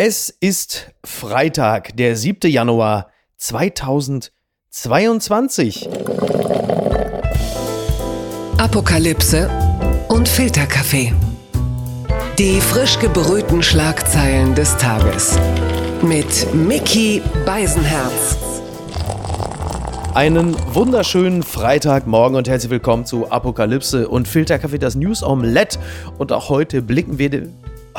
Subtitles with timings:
[0.00, 2.48] Es ist Freitag, der 7.
[2.48, 5.88] Januar 2022.
[8.58, 9.50] Apokalypse
[10.06, 11.12] und Filterkaffee.
[12.38, 15.36] Die frisch gebrühten Schlagzeilen des Tages.
[16.00, 18.36] Mit Mickey Beisenherz.
[20.14, 25.80] Einen wunderschönen Freitagmorgen und herzlich willkommen zu Apokalypse und Filterkaffee, das News Omelette.
[26.18, 27.30] Und auch heute blicken wir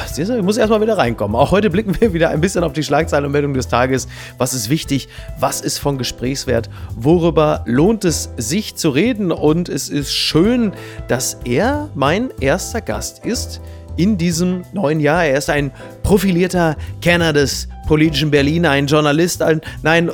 [0.08, 1.36] Siehst du, ich muss erstmal wieder reinkommen.
[1.36, 4.08] Auch heute blicken wir wieder ein bisschen auf die Schlagzeilen und Meldungen des Tages.
[4.38, 5.08] Was ist wichtig?
[5.40, 6.70] Was ist von Gesprächswert?
[6.96, 9.32] Worüber lohnt es sich zu reden?
[9.32, 10.74] Und es ist schön,
[11.08, 13.62] dass er mein erster Gast ist
[13.98, 15.26] in diesem neuen Jahr.
[15.26, 15.72] Er ist ein
[16.10, 20.10] profilierter Kenner des politischen Berlin, ein Journalist, ein, nein,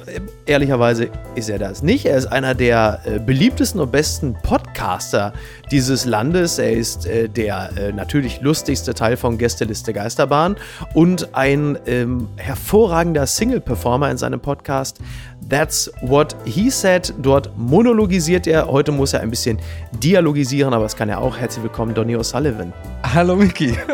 [0.45, 2.05] ehrlicherweise ist er das nicht.
[2.05, 5.33] Er ist einer der äh, beliebtesten und besten Podcaster
[5.71, 6.59] dieses Landes.
[6.59, 10.57] Er ist äh, der äh, natürlich lustigste Teil von Gästeliste Geisterbahn
[10.93, 14.99] und ein ähm, hervorragender Single-Performer in seinem Podcast
[15.49, 17.13] That's What He Said.
[17.21, 18.67] Dort monologisiert er.
[18.67, 19.59] Heute muss er ein bisschen
[20.03, 21.37] dialogisieren, aber das kann er auch.
[21.37, 22.73] Herzlich willkommen, Donny O'Sullivan.
[23.13, 23.77] Hallo Miki.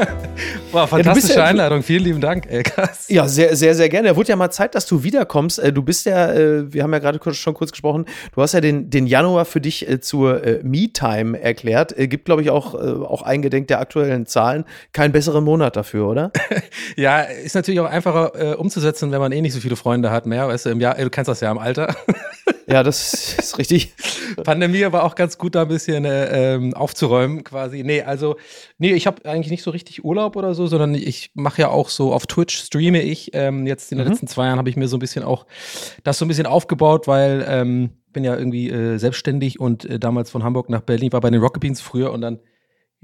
[0.72, 1.84] Wow, fantastische ja, Einladung.
[1.92, 3.10] Vielen lieben Dank, ey, krass.
[3.10, 4.08] Ja, sehr, sehr, sehr gerne.
[4.08, 5.60] Er wurde ja mal Zeit, dass du wiederkommst.
[5.60, 8.62] Äh, du bist ja, äh, wir haben ja gerade schon kurz gesprochen, du hast ja
[8.62, 11.94] den, den Januar für dich äh, zur Me-Time erklärt.
[11.98, 16.32] Gibt, glaube ich, auch, auch eingedenk der aktuellen Zahlen keinen besseren Monat dafür, oder?
[16.96, 20.48] ja, ist natürlich auch einfacher umzusetzen, wenn man eh nicht so viele Freunde hat mehr.
[20.48, 21.94] Weißt du, im Jahr, du kennst das ja im Alter.
[22.68, 23.94] Ja, das ist richtig.
[24.44, 27.84] Pandemie war auch ganz gut, da ein bisschen äh, ähm, aufzuräumen quasi.
[27.84, 28.38] Nee, also,
[28.78, 31.90] nee, ich habe eigentlich nicht so richtig Urlaub oder so, sondern ich mache ja auch
[31.90, 33.32] so auf Twitch, streame ich.
[33.34, 34.12] Ähm, jetzt in den mhm.
[34.14, 35.46] letzten zwei Jahren habe ich mir so ein bisschen auch
[36.04, 40.30] das so ein bisschen aufgebaut, weil ähm, bin ja irgendwie äh, selbstständig und äh, damals
[40.30, 42.40] von Hamburg nach Berlin, war bei den Rocket Beans früher und dann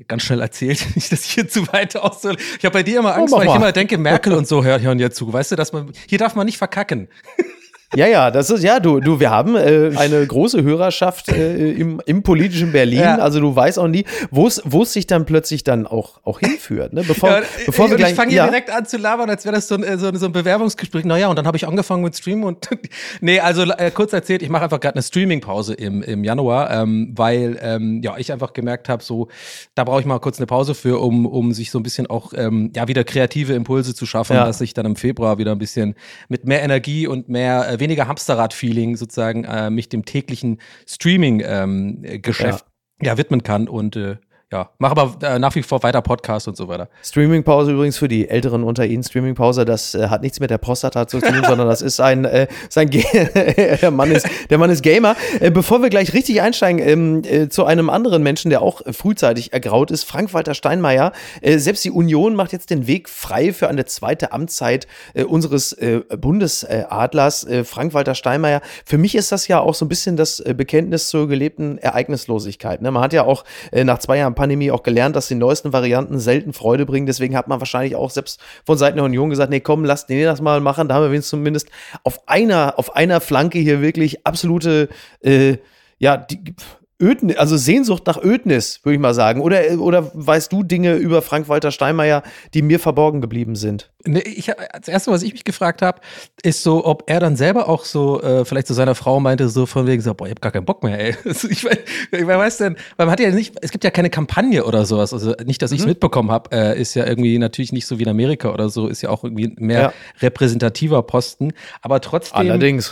[0.08, 2.38] ganz schnell erzählt, nicht, dass ich hier zu weit aushole.
[2.59, 5.00] Ich habe bei dir immer Angst, oh, weil ich immer denke, Merkel und so hören
[5.00, 5.31] ja zu.
[5.31, 7.08] Weißt du, dass man, hier darf man nicht verkacken.
[7.95, 12.02] Ja, ja, das ist, ja, du, du, wir haben äh, eine große Hörerschaft äh, im,
[12.05, 13.00] im politischen Berlin.
[13.00, 13.16] Ja.
[13.16, 16.91] Also du weißt auch nie, wo es sich dann plötzlich dann auch, auch hinführt.
[16.91, 17.03] Ne?
[17.07, 18.47] Bevor, ja, bevor wir gleich, ich fange hier ja.
[18.47, 21.06] direkt an zu labern, als wäre das so ein, äh, so, so ein Bewerbungsgespräch.
[21.06, 22.67] Naja, und dann habe ich angefangen mit Streamen und
[23.22, 27.13] nee, also äh, kurz erzählt, ich mache einfach gerade eine Streaming-Pause im, im Januar, ähm,
[27.16, 29.29] weil ähm, ja, ich einfach gemerkt habe, so,
[29.75, 32.33] da brauche ich mal kurz eine Pause für, um, um sich so ein bisschen auch
[32.35, 35.95] ähm, ja, wieder kreative Impulse zu schaffen, dass ich dann im Februar wieder ein bisschen
[36.28, 43.01] mit mehr Energie und mehr äh, weniger Hamsterrad-Feeling sozusagen äh, mich dem täglichen Streaming-Geschäft ähm,
[43.01, 43.11] ja.
[43.11, 43.17] ja.
[43.17, 44.17] widmen kann und äh,
[44.50, 46.88] ja, mach aber äh, nach wie vor weiter Podcast und so weiter.
[47.03, 49.03] Streamingpause übrigens für die Älteren unter Ihnen.
[49.03, 52.47] Streamingpause, das äh, hat nichts mit der Prostata zu tun, sondern das ist ein, äh,
[52.69, 52.90] sein
[53.81, 55.18] der, Mann ist, der Mann ist Gamer.
[55.41, 59.52] Äh, bevor wir gleich richtig einsteigen ähm, äh, zu einem anderen Menschen, der auch frühzeitig
[59.52, 61.12] ergraut ist, Frank-Walter Steinmeier.
[61.41, 64.88] Äh, selbst die Union macht jetzt den Weg frei für eine zweite Amtszeit
[65.28, 65.75] unseres
[66.18, 68.62] Bundesadlers, Frank-Walter Steinmeier.
[68.86, 72.81] Für mich ist das ja auch so ein bisschen das Bekenntnis zur gelebten Ereignislosigkeit.
[72.81, 72.91] Ne?
[72.91, 76.53] Man hat ja auch nach zwei Jahren Pandemie auch gelernt, dass die neuesten Varianten selten
[76.53, 77.06] Freude bringen.
[77.06, 80.24] Deswegen hat man wahrscheinlich auch selbst von Seiten der Union gesagt, nee, komm, lasst den
[80.24, 80.88] das mal machen.
[80.88, 81.70] Da haben wir zumindest
[82.03, 84.88] auf einer, auf einer Flanke hier wirklich absolute,
[85.22, 85.58] äh,
[86.00, 86.56] ja, die,
[87.02, 89.41] Ödnis, also Sehnsucht nach Ödnis, würde ich mal sagen.
[89.41, 93.91] Oder, oder weißt du Dinge über Frank-Walter Steinmeier, die mir verborgen geblieben sind?
[94.06, 96.00] Nee, ich, das erste, was ich mich gefragt habe,
[96.41, 99.66] ist so, ob er dann selber auch so, äh, vielleicht zu seiner Frau meinte, so
[99.66, 101.16] von wegen so, boah, ich hab gar keinen Bock mehr, ey.
[101.25, 101.78] ich, weiß,
[102.12, 105.13] wer weiß denn, weil man hat ja nicht, es gibt ja keine Kampagne oder sowas.
[105.13, 105.91] Also nicht, dass ich es mhm.
[105.91, 109.02] mitbekommen habe, äh, ist ja irgendwie natürlich nicht so wie in Amerika oder so, ist
[109.02, 109.94] ja auch irgendwie mehr ja.
[110.22, 111.52] repräsentativer Posten.
[111.81, 112.38] Aber trotzdem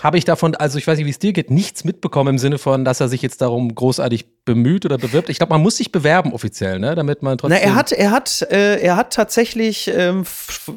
[0.03, 2.57] habe ich davon, also ich weiß nicht, wie es dir geht, nichts mitbekommen im Sinne
[2.57, 5.29] von, dass er sich jetzt darum groß großartig bemüht oder bewirbt.
[5.29, 7.59] Ich glaube, man muss sich bewerben offiziell, ne, damit man trotzdem.
[7.59, 10.23] Na, er hat, er hat, äh, er hat tatsächlich, ähm,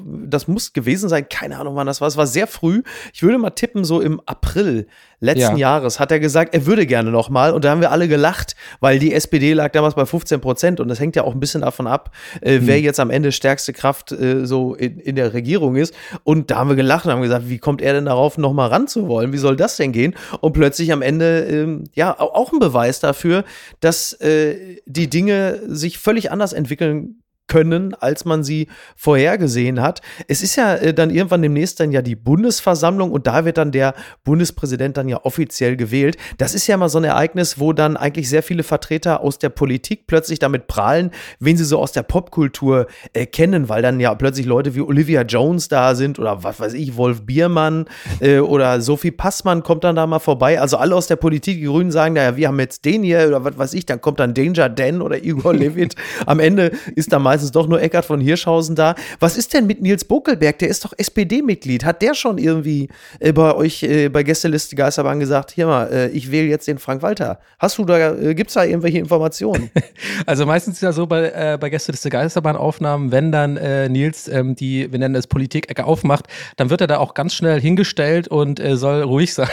[0.05, 2.09] das muss gewesen sein, keine Ahnung, wann das war.
[2.09, 2.83] Es war sehr früh.
[3.13, 4.87] Ich würde mal tippen, so im April
[5.21, 5.73] letzten ja.
[5.73, 7.53] Jahres hat er gesagt, er würde gerne noch mal.
[7.53, 10.81] Und da haben wir alle gelacht, weil die SPD lag damals bei 15 Prozent.
[10.81, 12.85] Und das hängt ja auch ein bisschen davon ab, äh, wer hm.
[12.85, 15.95] jetzt am Ende stärkste Kraft äh, so in, in, der Regierung ist.
[16.25, 18.69] Und da haben wir gelacht und haben gesagt, wie kommt er denn darauf, noch mal
[18.69, 19.33] ranzuwollen?
[19.33, 20.15] Wie soll das denn gehen?
[20.41, 23.45] Und plötzlich am Ende, ähm, ja, auch ein Beweis dafür,
[23.81, 30.01] dass äh, die Dinge sich völlig anders entwickeln können, als man sie vorhergesehen hat.
[30.29, 33.73] Es ist ja äh, dann irgendwann demnächst dann ja die Bundesversammlung und da wird dann
[33.73, 36.17] der Bundespräsident dann ja offiziell gewählt.
[36.37, 39.49] Das ist ja mal so ein Ereignis, wo dann eigentlich sehr viele Vertreter aus der
[39.49, 41.11] Politik plötzlich damit prahlen,
[41.41, 45.23] wen sie so aus der Popkultur äh, kennen, weil dann ja plötzlich Leute wie Olivia
[45.23, 47.87] Jones da sind oder was weiß ich, Wolf Biermann
[48.21, 50.61] äh, oder Sophie Passmann kommt dann da mal vorbei.
[50.61, 53.45] Also alle aus der Politik, die Grünen sagen, naja, wir haben jetzt den hier oder
[53.45, 55.95] was weiß ich, dann kommt dann Danger Dan oder Igor Levit.
[56.27, 58.95] Am Ende ist da meist meistens doch nur Eckhard von Hirschhausen da.
[59.21, 60.59] Was ist denn mit Nils Buckelberg?
[60.59, 61.85] Der ist doch SPD-Mitglied.
[61.85, 62.89] Hat der schon irgendwie
[63.21, 66.79] äh, bei euch äh, bei Gästeliste Geisterbahn gesagt, hier mal, äh, ich wähle jetzt den
[66.79, 67.39] Frank Walter?
[67.59, 69.71] Hast du da, äh, gibt's da irgendwelche Informationen?
[70.27, 74.57] also meistens ist ja so bei, äh, bei Gästeliste Geisterbahn-Aufnahmen, wenn dann äh, Nils ähm,
[74.57, 76.27] die, wir nennen es Politik-Ecke aufmacht,
[76.57, 79.49] dann wird er da auch ganz schnell hingestellt und äh, soll ruhig sein.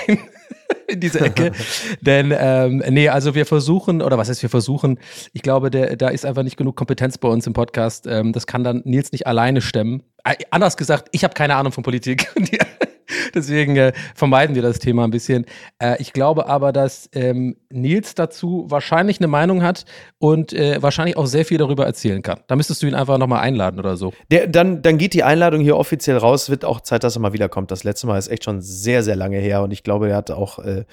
[0.88, 1.52] in dieser Ecke.
[2.02, 5.00] Denn, ähm, nee, also wir versuchen, oder was heißt wir versuchen,
[5.34, 8.08] ich glaube, der, da ist einfach nicht genug Kompetenz bei uns im Podcast.
[8.08, 10.04] Ähm, das kann dann Nils nicht alleine stemmen.
[10.24, 12.32] Äh, anders gesagt, ich habe keine Ahnung von Politik.
[13.36, 15.46] Deswegen äh, vermeiden wir das Thema ein bisschen.
[15.80, 19.86] Äh, ich glaube aber, dass ähm, Nils dazu wahrscheinlich eine Meinung hat
[20.18, 22.40] und äh, wahrscheinlich auch sehr viel darüber erzählen kann.
[22.48, 24.14] Da müsstest du ihn einfach nochmal einladen oder so.
[24.32, 26.50] Der, dann, dann geht die Einladung hier offiziell raus.
[26.50, 27.72] Wird auch Zeit, dass er mal wiederkommt.
[27.72, 30.32] Das letzte Mal ist echt schon sehr, sehr lange her und ich glaube, er hat
[30.32, 30.86] auch äh,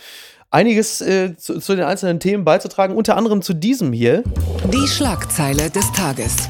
[0.50, 4.22] einiges äh, zu, zu den einzelnen Themen beizutragen, unter anderem zu diesem hier.
[4.72, 6.48] Die Schlagzeile des Tages.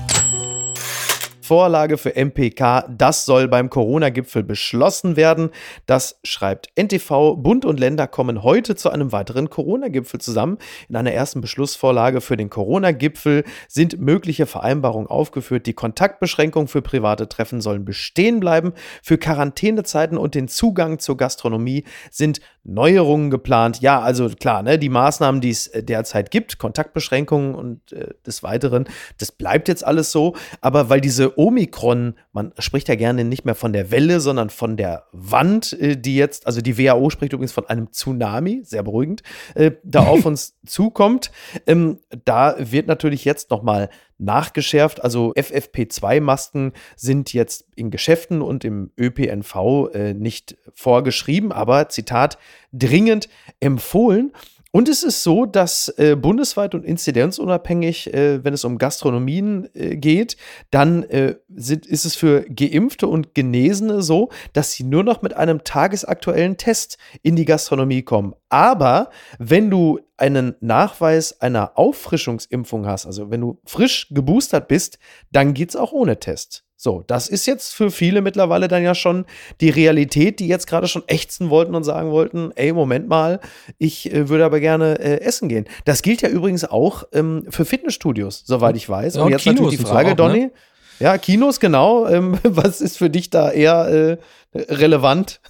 [1.52, 2.86] Vorlage für MPK.
[2.88, 5.50] Das soll beim Corona-Gipfel beschlossen werden.
[5.84, 7.36] Das schreibt NTV.
[7.36, 10.56] Bund und Länder kommen heute zu einem weiteren Corona-Gipfel zusammen.
[10.88, 15.66] In einer ersten Beschlussvorlage für den Corona-Gipfel sind mögliche Vereinbarungen aufgeführt.
[15.66, 18.72] Die Kontaktbeschränkungen für private Treffen sollen bestehen bleiben.
[19.02, 23.80] Für Quarantänezeiten und den Zugang zur Gastronomie sind Neuerungen geplant.
[23.80, 28.42] Ja, also klar, ne, die Maßnahmen, die es äh, derzeit gibt, Kontaktbeschränkungen und äh, des
[28.42, 28.88] Weiteren,
[29.18, 30.36] das bleibt jetzt alles so.
[30.60, 34.76] Aber weil diese Omikron, man spricht ja gerne nicht mehr von der Welle, sondern von
[34.76, 39.22] der Wand, äh, die jetzt, also die WHO spricht übrigens von einem Tsunami, sehr beruhigend,
[39.54, 41.32] äh, da auf uns zukommt.
[41.66, 43.88] Ähm, da wird natürlich jetzt nochmal
[44.22, 45.02] nachgeschärft.
[45.02, 52.38] Also FFP2-Masken sind jetzt in Geschäften und im ÖPNV äh, nicht vorgeschrieben, aber Zitat,
[52.72, 53.28] dringend
[53.60, 54.32] empfohlen.
[54.74, 59.96] Und es ist so, dass äh, bundesweit und inzidenzunabhängig, äh, wenn es um Gastronomien äh,
[59.96, 60.38] geht,
[60.70, 65.36] dann äh, sind, ist es für Geimpfte und Genesene so, dass sie nur noch mit
[65.36, 68.34] einem tagesaktuellen Test in die Gastronomie kommen.
[68.48, 74.98] Aber wenn du einen Nachweis einer Auffrischungsimpfung hast, also wenn du frisch geboostert bist,
[75.32, 76.64] dann geht es auch ohne Test.
[76.84, 79.24] So, das ist jetzt für viele mittlerweile dann ja schon
[79.60, 83.38] die Realität, die jetzt gerade schon ächzen wollten und sagen wollten, ey, Moment mal,
[83.78, 85.66] ich äh, würde aber gerne äh, essen gehen.
[85.84, 89.14] Das gilt ja übrigens auch ähm, für Fitnessstudios, soweit ich weiß.
[89.14, 90.40] Ja, und, jetzt Kinos natürlich die Frage, so auch, Donny.
[90.40, 90.52] Ne?
[90.98, 92.08] Ja, Kinos, genau.
[92.08, 94.16] Ähm, was ist für dich da eher äh,
[94.54, 95.40] relevant?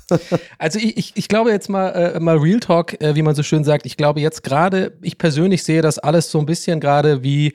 [0.59, 3.43] also ich, ich, ich glaube jetzt mal, äh, mal Real Talk, äh, wie man so
[3.43, 7.23] schön sagt, ich glaube jetzt gerade, ich persönlich sehe das alles so ein bisschen gerade
[7.23, 7.55] wie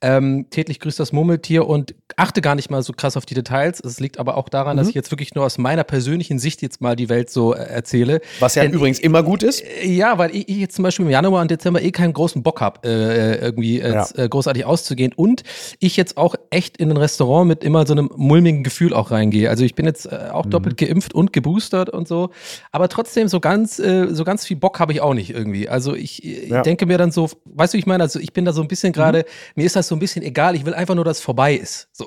[0.00, 3.80] ähm, täglich grüßt das Murmeltier und achte gar nicht mal so krass auf die Details.
[3.80, 4.78] Es liegt aber auch daran, mhm.
[4.78, 7.58] dass ich jetzt wirklich nur aus meiner persönlichen Sicht jetzt mal die Welt so äh,
[7.58, 8.20] erzähle.
[8.40, 9.62] Was ja Denn, übrigens immer gut ist.
[9.62, 12.42] Äh, ja, weil ich, ich, jetzt zum Beispiel im Januar und Dezember eh keinen großen
[12.42, 14.04] Bock habe, äh, äh, irgendwie ja.
[14.04, 15.42] großartig auszugehen und
[15.80, 19.50] ich jetzt auch echt in ein Restaurant mit immer so einem mulmigen Gefühl auch reingehe.
[19.50, 20.50] Also ich bin jetzt auch mhm.
[20.50, 22.30] doppelt geimpft und geboostert und so,
[22.72, 25.68] aber trotzdem so ganz, so ganz viel Bock habe ich auch nicht irgendwie.
[25.68, 26.62] Also ich, ich ja.
[26.62, 28.92] denke mir dann so, weißt du, ich meine, also ich bin da so ein bisschen
[28.92, 29.52] gerade, mhm.
[29.56, 30.54] mir ist das so ein bisschen egal.
[30.54, 31.88] Ich will einfach nur, dass es vorbei ist.
[31.92, 32.06] So.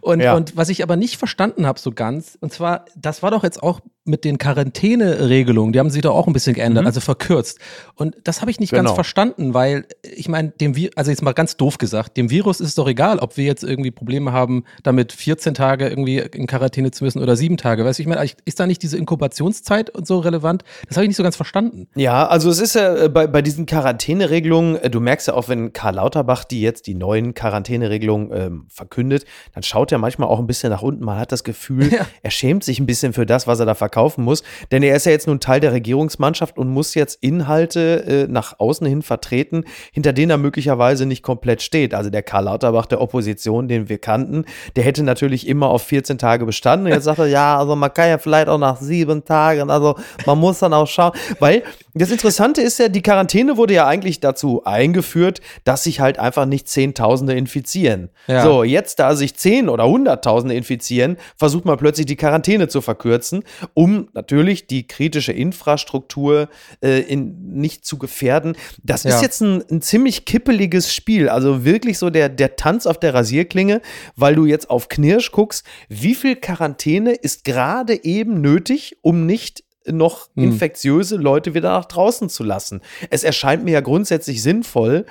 [0.00, 0.34] Und, ja.
[0.34, 3.62] und was ich aber nicht verstanden habe so ganz, und zwar, das war doch jetzt
[3.62, 6.88] auch mit den Quarantäneregelungen, die haben sich doch auch ein bisschen geändert, mhm.
[6.88, 7.58] also verkürzt.
[7.94, 8.84] Und das habe ich nicht genau.
[8.84, 12.60] ganz verstanden, weil ich meine, dem Vi also jetzt mal ganz doof gesagt, dem Virus
[12.60, 16.46] ist es doch egal, ob wir jetzt irgendwie Probleme haben, damit 14 Tage irgendwie in
[16.46, 17.84] Quarantäne zu müssen oder sieben Tage.
[17.84, 20.62] Weißt du, ich meine, ist da nicht diese Inkubationszeit und so relevant?
[20.88, 21.88] Das habe ich nicht so ganz verstanden.
[21.96, 25.48] Ja, also es ist ja äh, bei, bei diesen Quarantäneregelungen, äh, du merkst ja auch,
[25.48, 30.38] wenn Karl Lauterbach die jetzt die neuen Quarantäneregelungen ähm, verkündet, dann schaut er manchmal auch
[30.38, 31.04] ein bisschen nach unten.
[31.04, 32.06] Man hat das Gefühl, ja.
[32.22, 34.42] er schämt sich ein bisschen für das, was er da verkauft verkaufen muss.
[34.70, 38.60] Denn er ist ja jetzt nun Teil der Regierungsmannschaft und muss jetzt Inhalte äh, nach
[38.60, 41.94] außen hin vertreten, hinter denen er möglicherweise nicht komplett steht.
[41.94, 44.44] Also der Karl Lauterbach der Opposition, den wir kannten,
[44.76, 46.86] der hätte natürlich immer auf 14 Tage bestanden.
[46.86, 49.96] Und jetzt sagt er, ja, also man kann ja vielleicht auch nach sieben Tagen, also
[50.26, 51.12] man muss dann auch schauen.
[51.38, 51.62] Weil
[51.94, 56.44] das Interessante ist ja, die Quarantäne wurde ja eigentlich dazu eingeführt, dass sich halt einfach
[56.44, 58.10] nicht Zehntausende infizieren.
[58.26, 58.42] Ja.
[58.42, 63.44] So, jetzt da sich Zehn oder Hunderttausende infizieren, versucht man plötzlich die Quarantäne zu verkürzen,
[63.72, 66.48] um um natürlich die kritische Infrastruktur
[66.82, 68.56] äh, in, nicht zu gefährden.
[68.82, 69.14] Das ja.
[69.14, 71.28] ist jetzt ein, ein, ziemlich kippeliges Spiel.
[71.28, 73.80] Also wirklich so der, der Tanz auf der Rasierklinge,
[74.16, 79.62] weil du jetzt auf Knirsch guckst, wie viel Quarantäne ist gerade eben nötig, um nicht
[79.86, 80.42] noch hm.
[80.42, 82.80] infektiöse Leute wieder nach draußen zu lassen.
[83.10, 85.06] Es erscheint mir ja grundsätzlich sinnvoll,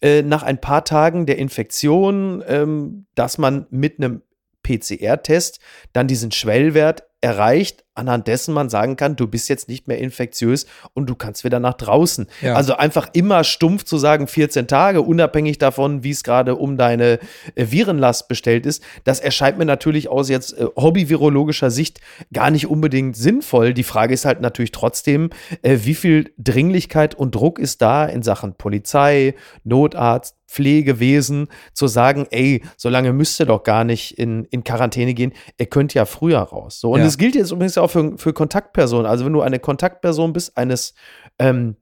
[0.00, 4.22] äh, nach ein paar Tagen der Infektion, ähm, dass man mit einem
[4.62, 5.60] PCR-Test
[5.92, 10.66] dann diesen Schwellwert erreicht, anhand dessen man sagen kann, du bist jetzt nicht mehr infektiös
[10.92, 12.26] und du kannst wieder nach draußen.
[12.42, 12.54] Ja.
[12.54, 17.18] Also einfach immer stumpf zu sagen, 14 Tage, unabhängig davon, wie es gerade um deine
[17.54, 22.00] äh, Virenlast bestellt ist, das erscheint mir natürlich aus jetzt äh, hobbyvirologischer Sicht
[22.30, 23.72] gar nicht unbedingt sinnvoll.
[23.72, 25.30] Die Frage ist halt natürlich trotzdem,
[25.62, 32.26] äh, wie viel Dringlichkeit und Druck ist da in Sachen Polizei, Notarzt, Pflegewesen zu sagen,
[32.30, 36.04] ey, so lange müsst ihr doch gar nicht in, in Quarantäne gehen, ihr könnt ja
[36.04, 36.78] früher raus.
[36.80, 39.06] So, und es gilt jetzt übrigens auch für, für Kontaktpersonen.
[39.06, 40.94] Also wenn du eine Kontaktperson bist, eines
[41.38, 41.76] ähm,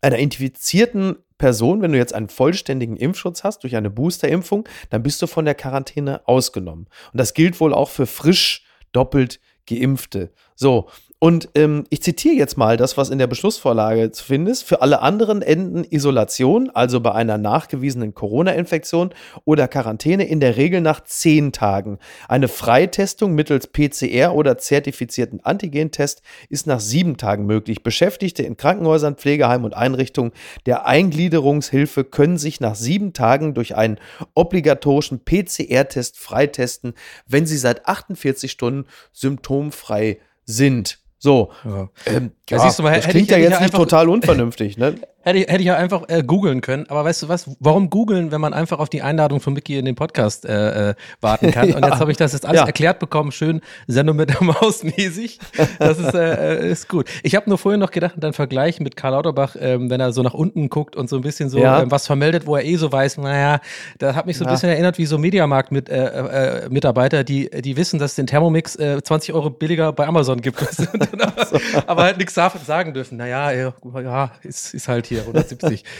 [0.00, 5.22] einer infizierten Person, wenn du jetzt einen vollständigen Impfschutz hast durch eine Boosterimpfung, dann bist
[5.22, 6.88] du von der Quarantäne ausgenommen.
[7.12, 9.38] Und das gilt wohl auch für frisch doppelt
[9.68, 10.32] Geimpfte.
[10.56, 10.88] So,
[11.24, 14.62] und ähm, ich zitiere jetzt mal das, was in der Beschlussvorlage zu finden ist.
[14.62, 19.08] Für alle anderen enden Isolation, also bei einer nachgewiesenen Corona-Infektion
[19.46, 21.98] oder Quarantäne, in der Regel nach zehn Tagen.
[22.28, 27.82] Eine Freitestung mittels PCR oder zertifizierten Antigentest ist nach sieben Tagen möglich.
[27.82, 30.32] Beschäftigte in Krankenhäusern, Pflegeheimen und Einrichtungen
[30.66, 33.96] der Eingliederungshilfe können sich nach sieben Tagen durch einen
[34.34, 36.92] obligatorischen PCR-Test freitesten,
[37.26, 40.98] wenn sie seit 48 Stunden symptomfrei sind.
[41.24, 41.50] So.
[41.64, 41.88] Ja.
[42.04, 44.94] Ähm, ja, siehst du mal, das klingt ja jetzt nicht total unvernünftig, ne?
[45.24, 46.84] Hätte ich, hätte ich ja einfach äh, googeln können.
[46.90, 47.48] Aber weißt du was?
[47.58, 50.94] Warum googeln, wenn man einfach auf die Einladung von Mickey in den Podcast äh, äh,
[51.22, 51.70] warten kann?
[51.70, 51.76] ja.
[51.76, 52.66] Und jetzt habe ich das jetzt alles ja.
[52.66, 53.32] erklärt bekommen.
[53.32, 55.38] Schön Sendung mit der Maus mäßig.
[55.78, 57.08] Das ist, äh, äh, ist gut.
[57.22, 60.22] Ich habe nur vorhin noch gedacht, dann Vergleich mit Karl Lauterbach, ähm, wenn er so
[60.22, 61.80] nach unten guckt und so ein bisschen so ja.
[61.80, 63.60] ähm, was vermeldet, wo er eh so weiß, naja,
[63.98, 67.78] da hat mich so ein bisschen erinnert wie so Mediamarkt-Mitarbeiter, mit, äh, äh, die, die
[67.78, 70.60] wissen, dass es den Thermomix 20 Euro billiger bei Amazon gibt.
[70.60, 71.32] aber,
[71.86, 73.16] aber halt nichts sagen dürfen.
[73.16, 75.84] Naja, ja, ist, ist halt hier hier, 170.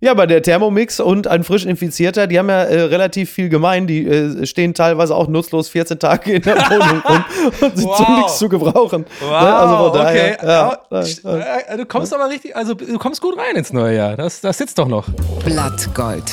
[0.00, 3.88] Ja, aber der Thermomix und ein frisch Infizierter, die haben ja äh, relativ viel gemein.
[3.88, 7.24] Die äh, stehen teilweise auch nutzlos 14 Tage in der Wohnung rum
[7.60, 7.96] und sind wow.
[7.96, 9.06] zu nichts zu gebrauchen.
[9.18, 9.56] Wow, ne?
[9.56, 10.46] also daher, okay.
[10.46, 11.76] Ja, ja, ja.
[11.76, 14.16] Du kommst aber richtig, also du kommst gut rein ins neue Jahr.
[14.16, 15.08] Das, das sitzt doch noch.
[15.44, 16.32] Blattgold.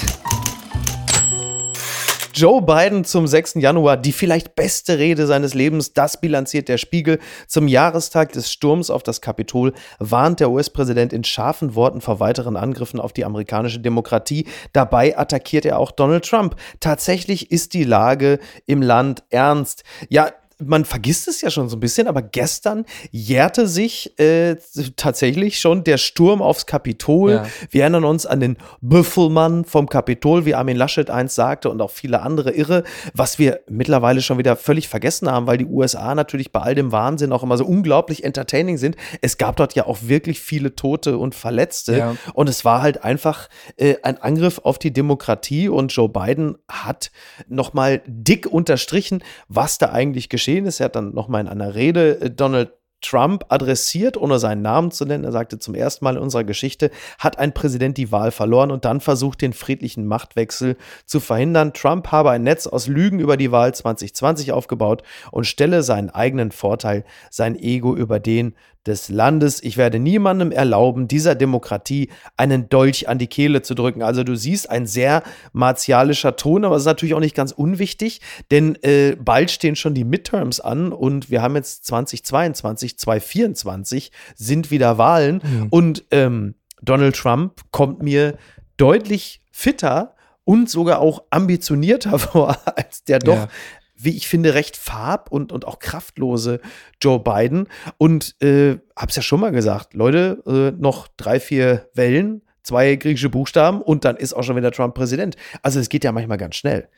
[2.37, 3.53] Joe Biden zum 6.
[3.59, 7.19] Januar, die vielleicht beste Rede seines Lebens, das bilanziert der Spiegel.
[7.47, 12.57] Zum Jahrestag des Sturms auf das Kapitol warnt der US-Präsident in scharfen Worten vor weiteren
[12.57, 14.47] Angriffen auf die amerikanische Demokratie.
[14.73, 16.57] Dabei attackiert er auch Donald Trump.
[16.81, 19.85] Tatsächlich ist die Lage im Land ernst.
[20.09, 20.29] Ja,
[20.63, 24.55] man vergisst es ja schon so ein bisschen, aber gestern jährte sich äh,
[24.95, 27.31] tatsächlich schon der Sturm aufs Kapitol.
[27.31, 27.45] Ja.
[27.69, 31.91] Wir erinnern uns an den Büffelmann vom Kapitol, wie Armin Laschet einst sagte und auch
[31.91, 32.83] viele andere Irre,
[33.13, 36.91] was wir mittlerweile schon wieder völlig vergessen haben, weil die USA natürlich bei all dem
[36.91, 38.95] Wahnsinn auch immer so unglaublich entertaining sind.
[39.21, 42.15] Es gab dort ja auch wirklich viele Tote und Verletzte ja.
[42.33, 47.11] und es war halt einfach äh, ein Angriff auf die Demokratie und Joe Biden hat
[47.49, 50.79] nochmal dick unterstrichen, was da eigentlich geschieht geschehen ist.
[50.79, 52.71] Er hat dann nochmal in einer Rede äh, Donald
[53.01, 55.25] Trump adressiert, ohne seinen Namen zu nennen.
[55.25, 58.85] Er sagte zum ersten Mal in unserer Geschichte, hat ein Präsident die Wahl verloren und
[58.85, 60.75] dann versucht, den friedlichen Machtwechsel
[61.05, 61.73] zu verhindern.
[61.73, 66.51] Trump habe ein Netz aus Lügen über die Wahl 2020 aufgebaut und stelle seinen eigenen
[66.51, 68.55] Vorteil, sein Ego über den
[68.85, 69.61] des Landes.
[69.63, 74.01] Ich werde niemandem erlauben, dieser Demokratie einen Dolch an die Kehle zu drücken.
[74.01, 75.23] Also du siehst ein sehr
[75.53, 79.93] martialischer Ton, aber es ist natürlich auch nicht ganz unwichtig, denn äh, bald stehen schon
[79.93, 85.67] die Midterms an und wir haben jetzt 2022, 2024 sind wieder Wahlen mhm.
[85.69, 88.37] und ähm, Donald Trump kommt mir
[88.77, 93.47] deutlich fitter und sogar auch ambitionierter vor als der doch ja
[93.95, 96.59] wie ich finde, recht farb- und, und auch kraftlose
[97.01, 97.67] Joe Biden.
[97.97, 103.29] Und äh, hab's ja schon mal gesagt, Leute, äh, noch drei, vier Wellen, zwei griechische
[103.29, 105.35] Buchstaben und dann ist auch schon wieder Trump Präsident.
[105.61, 106.89] Also es geht ja manchmal ganz schnell.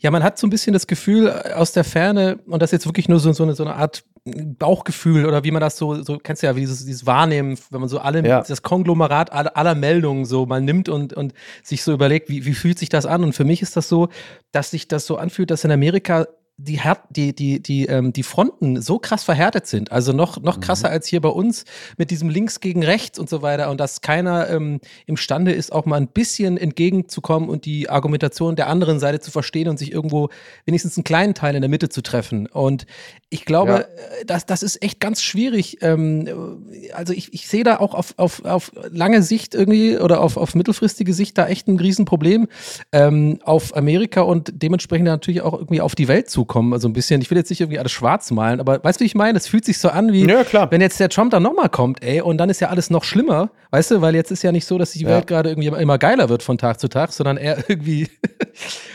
[0.00, 2.72] Ja, man hat so ein bisschen das Gefühl äh, aus der Ferne, und das ist
[2.72, 6.02] jetzt wirklich nur so, so, eine, so eine Art Bauchgefühl oder wie man das so,
[6.02, 8.42] so kennst du ja, wie dieses, dieses Wahrnehmen, wenn man so alle, ja.
[8.42, 12.54] das Konglomerat aller, aller, Meldungen so mal nimmt und, und sich so überlegt, wie, wie
[12.54, 13.22] fühlt sich das an?
[13.22, 14.08] Und für mich ist das so,
[14.50, 16.80] dass sich das so anfühlt, dass in Amerika die,
[17.10, 20.94] die, die, die, ähm, die Fronten so krass verhärtet sind, also noch, noch krasser mhm.
[20.94, 21.64] als hier bei uns
[21.96, 25.84] mit diesem Links gegen Rechts und so weiter und dass keiner ähm, imstande ist, auch
[25.84, 30.28] mal ein bisschen entgegenzukommen und die Argumentation der anderen Seite zu verstehen und sich irgendwo
[30.64, 32.46] wenigstens einen kleinen Teil in der Mitte zu treffen.
[32.46, 32.86] Und
[33.34, 33.78] ich glaube, ja.
[33.80, 35.78] Äh, das, das ist echt ganz schwierig.
[35.82, 36.62] Ähm,
[36.94, 40.54] also ich, ich sehe da auch auf, auf, auf lange Sicht irgendwie oder auf, auf
[40.54, 42.46] mittelfristige Sicht da echt ein Riesenproblem
[42.92, 46.72] ähm, auf Amerika und dementsprechend natürlich auch irgendwie auf die Welt zu zukommen.
[46.72, 49.06] Also ein bisschen, ich will jetzt nicht irgendwie alles schwarz malen, aber weißt du, wie
[49.06, 49.38] ich meine?
[49.38, 52.20] Es fühlt sich so an, wie ja, wenn jetzt der Trump dann nochmal kommt, ey,
[52.20, 54.76] und dann ist ja alles noch schlimmer, weißt du, weil jetzt ist ja nicht so,
[54.76, 55.36] dass die Welt ja.
[55.36, 58.08] gerade irgendwie immer geiler wird von Tag zu Tag, sondern eher irgendwie,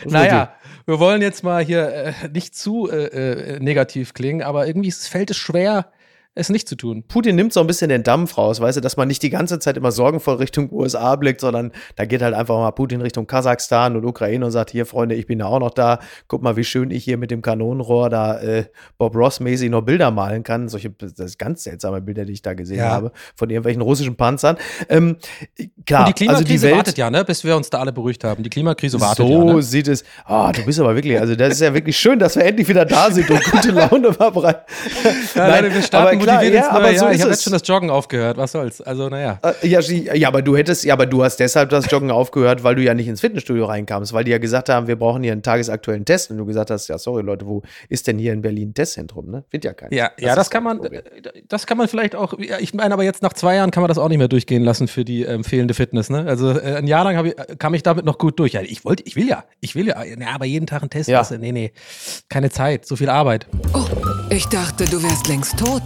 [0.06, 0.54] naja,
[0.90, 5.30] wir wollen jetzt mal hier äh, nicht zu äh, äh, negativ klingen, aber irgendwie fällt
[5.30, 5.92] es schwer,
[6.40, 7.04] es nicht zu tun.
[7.08, 9.60] Putin nimmt so ein bisschen den Dampf raus, weißt du, dass man nicht die ganze
[9.60, 13.96] Zeit immer sorgenvoll Richtung USA blickt, sondern da geht halt einfach mal Putin Richtung Kasachstan
[13.96, 16.64] und Ukraine und sagt, hier Freunde, ich bin da auch noch da, guck mal, wie
[16.64, 18.66] schön ich hier mit dem Kanonenrohr da äh,
[18.98, 20.70] Bob Ross-mäßig noch Bilder malen kann.
[20.70, 22.90] Solche das ganz seltsame Bilder, die ich da gesehen ja.
[22.90, 24.58] habe, von irgendwelchen russischen Panzern.
[24.88, 25.18] Ähm,
[25.86, 27.92] klar, und die Klimakrise also die Welt, wartet ja, ne, bis wir uns da alle
[27.92, 28.44] beruhigt haben.
[28.44, 29.40] Die Klimakrise wartet so ja.
[29.40, 29.62] So ne?
[29.62, 30.04] sieht es.
[30.26, 32.68] Ah, oh, du bist aber wirklich, also das ist ja wirklich schön, dass wir endlich
[32.68, 34.62] wieder da sind und gute Laune verbreiten.
[35.36, 37.68] Ja, Nein, Leute, wir starten aber klar, ja, aber so ich habe jetzt schon das
[37.68, 38.82] Joggen aufgehört, was soll's?
[38.82, 39.40] Also, naja.
[39.44, 42.76] Äh, ja, ja, aber du hättest, ja, aber du hast deshalb das Joggen aufgehört, weil
[42.76, 45.44] du ja nicht ins Fitnessstudio reinkamst, weil die ja gesagt haben, wir brauchen hier einen
[45.44, 48.70] tagesaktuellen Test und du gesagt hast, ja, sorry Leute, wo ist denn hier in Berlin
[48.70, 49.44] ein Testzentrum, ne?
[49.50, 49.94] Findet ja keiner.
[49.94, 50.82] Ja, das ja, das kann man,
[51.48, 53.90] das kann man vielleicht auch, ja, ich meine, aber jetzt nach zwei Jahren kann man
[53.90, 56.26] das auch nicht mehr durchgehen lassen für die ähm, fehlende Fitness, ne?
[56.28, 58.54] Also äh, ein Jahr lang ich, kam ich damit noch gut durch.
[58.54, 61.10] Ja, ich wollte, ich will ja, ich will ja, ja aber jeden Tag ein Test,
[61.10, 61.26] ja.
[61.38, 61.72] nee, nee,
[62.30, 63.48] keine Zeit, so viel Arbeit.
[63.74, 63.86] Oh,
[64.30, 65.84] ich dachte, du wärst längst tot.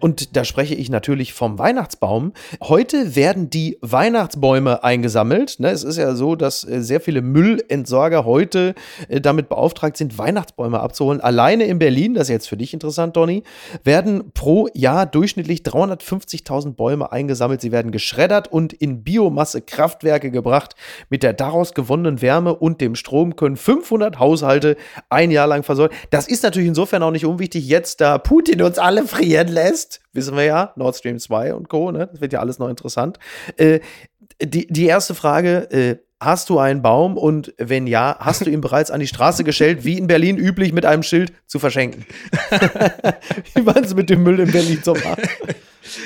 [0.00, 2.32] Und da spreche ich natürlich vom Weihnachtsbaum.
[2.62, 5.58] Heute werden die Weihnachtsbäume eingesammelt.
[5.58, 8.74] Ne, es ist ja so, dass äh, sehr viele Müllentsorger heute
[9.08, 11.20] äh, damit beauftragt sind, Weihnachtsbäume abzuholen.
[11.20, 13.42] Alleine in Berlin, das ist jetzt für dich interessant, Donny,
[13.82, 17.60] werden pro Jahr durchschnittlich 350.000 Bäume eingesammelt.
[17.60, 20.74] Sie werden geschreddert und in Biomassekraftwerke gebracht.
[21.10, 24.76] Mit der daraus gewonnenen Wärme und dem Strom können 500 Haushalte
[25.08, 25.94] ein Jahr lang versorgt.
[26.10, 30.00] Das ist natürlich insofern auch nicht unwichtig, jetzt da Putin uns alle frieren lässt jetzt,
[30.12, 32.08] wissen wir ja, Nord Stream 2 und Co., ne?
[32.10, 33.18] Das wird ja alles noch interessant.
[33.56, 33.80] Äh,
[34.42, 38.60] die, die erste Frage, äh, hast du einen Baum und wenn ja, hast du ihn
[38.68, 42.04] bereits an die Straße gestellt, wie in Berlin üblich mit einem Schild zu verschenken?
[43.54, 45.22] wie waren es mit dem Müll in Berlin so machen?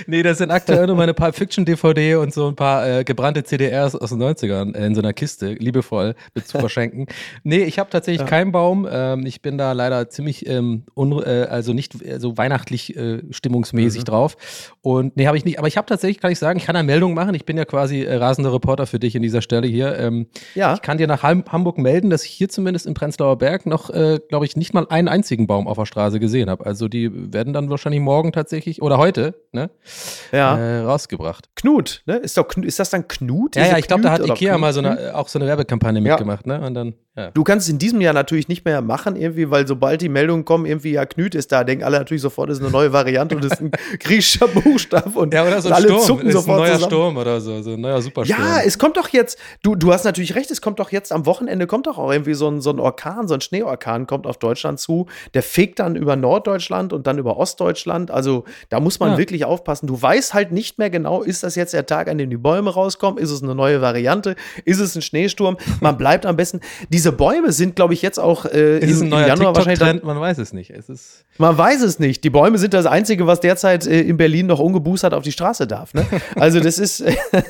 [0.06, 3.44] Nee, das sind aktuell nur meine Pulp Fiction DVD und so ein paar äh, gebrannte
[3.44, 7.06] CDRs aus den 90ern äh, in so einer Kiste, liebevoll mit zu verschenken.
[7.42, 8.26] nee, ich habe tatsächlich ja.
[8.26, 8.88] keinen Baum.
[8.90, 14.02] Ähm, ich bin da leider ziemlich, ähm, äh, also nicht äh, so weihnachtlich äh, stimmungsmäßig
[14.02, 14.06] mhm.
[14.06, 14.36] drauf.
[14.80, 15.58] Und nee, habe ich nicht.
[15.58, 17.34] Aber ich habe tatsächlich, kann ich sagen, ich kann eine Meldung machen.
[17.34, 19.98] Ich bin ja quasi äh, rasender Reporter für dich in dieser Stelle hier.
[19.98, 20.74] Ähm, ja.
[20.74, 23.90] Ich kann dir nach Ham Hamburg melden, dass ich hier zumindest in Prenzlauer Berg noch,
[23.90, 26.64] äh, glaube ich, nicht mal einen einzigen Baum auf der Straße gesehen habe.
[26.66, 29.70] Also die werden dann wahrscheinlich morgen tatsächlich oder heute, ne?
[30.32, 30.56] ja.
[30.56, 31.48] äh, rausgebracht.
[31.54, 32.16] Knut, ne?
[32.16, 33.56] Ist, doch, ist das dann Knut?
[33.56, 34.60] Ja, ja, ich glaube, da hat Ikea Knut?
[34.60, 36.12] mal so eine, auch so eine Werbekampagne ja.
[36.12, 36.60] mitgemacht, ne?
[36.60, 37.30] Und dann, ja.
[37.30, 40.46] Du kannst es in diesem Jahr natürlich nicht mehr machen, irgendwie, weil sobald die Meldungen
[40.46, 43.36] kommen, irgendwie, ja, Knut ist da, denken alle natürlich sofort, das ist eine neue Variante
[43.36, 46.00] und das ist ein griechischer Buchstabe und, ja, oder so ein alle Sturm.
[46.00, 46.60] zucken ist sofort.
[46.60, 46.90] Ein neuer zusammen.
[46.90, 48.40] Sturm oder so, so ein neuer Supersturm.
[48.40, 51.26] Ja, es kommt doch jetzt, du, du hast natürlich recht, es kommt doch jetzt am
[51.26, 54.38] Wochenende, kommt doch auch irgendwie so ein, so ein Orkan, so ein Schneeorkan kommt auf
[54.38, 55.06] Deutschland zu.
[55.34, 58.10] Der fegt dann über Norddeutschland und dann über Ostdeutschland.
[58.10, 59.18] Also da muss man ja.
[59.18, 59.86] wirklich aufpassen.
[59.86, 62.70] Du weißt halt nicht mehr genau, ist das jetzt der Tag, an dem die Bäume
[62.70, 63.22] rauskommen?
[63.22, 64.36] Ist es eine neue Variante?
[64.64, 65.56] Ist es ein Schneesturm?
[65.80, 66.60] Man bleibt am besten.
[66.88, 70.02] Diese Bäume sind, glaube ich, jetzt auch äh, ist im, ein Januar wahrscheinlich.
[70.02, 70.70] Man weiß es nicht.
[70.70, 72.24] Es ist man weiß es nicht.
[72.24, 75.66] Die Bäume sind das Einzige, was derzeit äh, in Berlin noch ungeboostert auf die Straße
[75.66, 75.94] darf.
[75.94, 76.04] Ne?
[76.36, 77.02] Also das ist,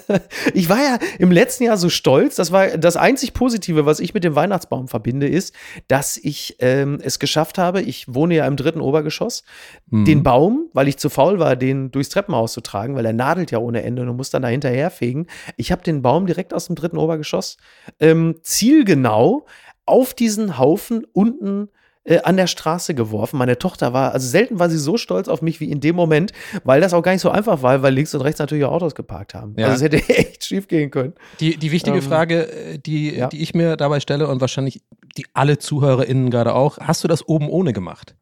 [0.54, 2.36] ich war ja im letzten Jahr so stolz.
[2.36, 5.54] Das war das einzig Positive, was ich mit dem Weihnachtsbaum verbinde, ist,
[5.88, 7.82] dass ich ähm, es geschafft habe.
[7.82, 9.42] Ich wohne ja im dritten Obergeschoss.
[9.90, 10.04] Mhm.
[10.04, 13.50] Den Baum, weil ich zu faul war, den durchs Treppenhaus zu tragen, weil er nadelt
[13.50, 15.26] ja ohne Ende und muss dann da hinterherfegen.
[15.56, 17.56] Ich habe den Baum direkt aus dem dritten Obergeschoss
[18.00, 19.46] ähm, zielgenau
[19.84, 21.68] auf diesen Haufen unten
[22.04, 23.38] äh, an der Straße geworfen.
[23.38, 26.32] Meine Tochter war, also selten war sie so stolz auf mich wie in dem Moment,
[26.64, 28.94] weil das auch gar nicht so einfach war, weil links und rechts natürlich auch Autos
[28.94, 29.54] geparkt haben.
[29.56, 29.68] Ja.
[29.68, 31.14] Also es hätte echt schief gehen können.
[31.40, 33.28] Die, die wichtige ähm, Frage, äh, die, ja.
[33.28, 34.82] die ich mir dabei stelle und wahrscheinlich
[35.16, 38.16] die alle ZuhörerInnen gerade auch, hast du das oben ohne gemacht?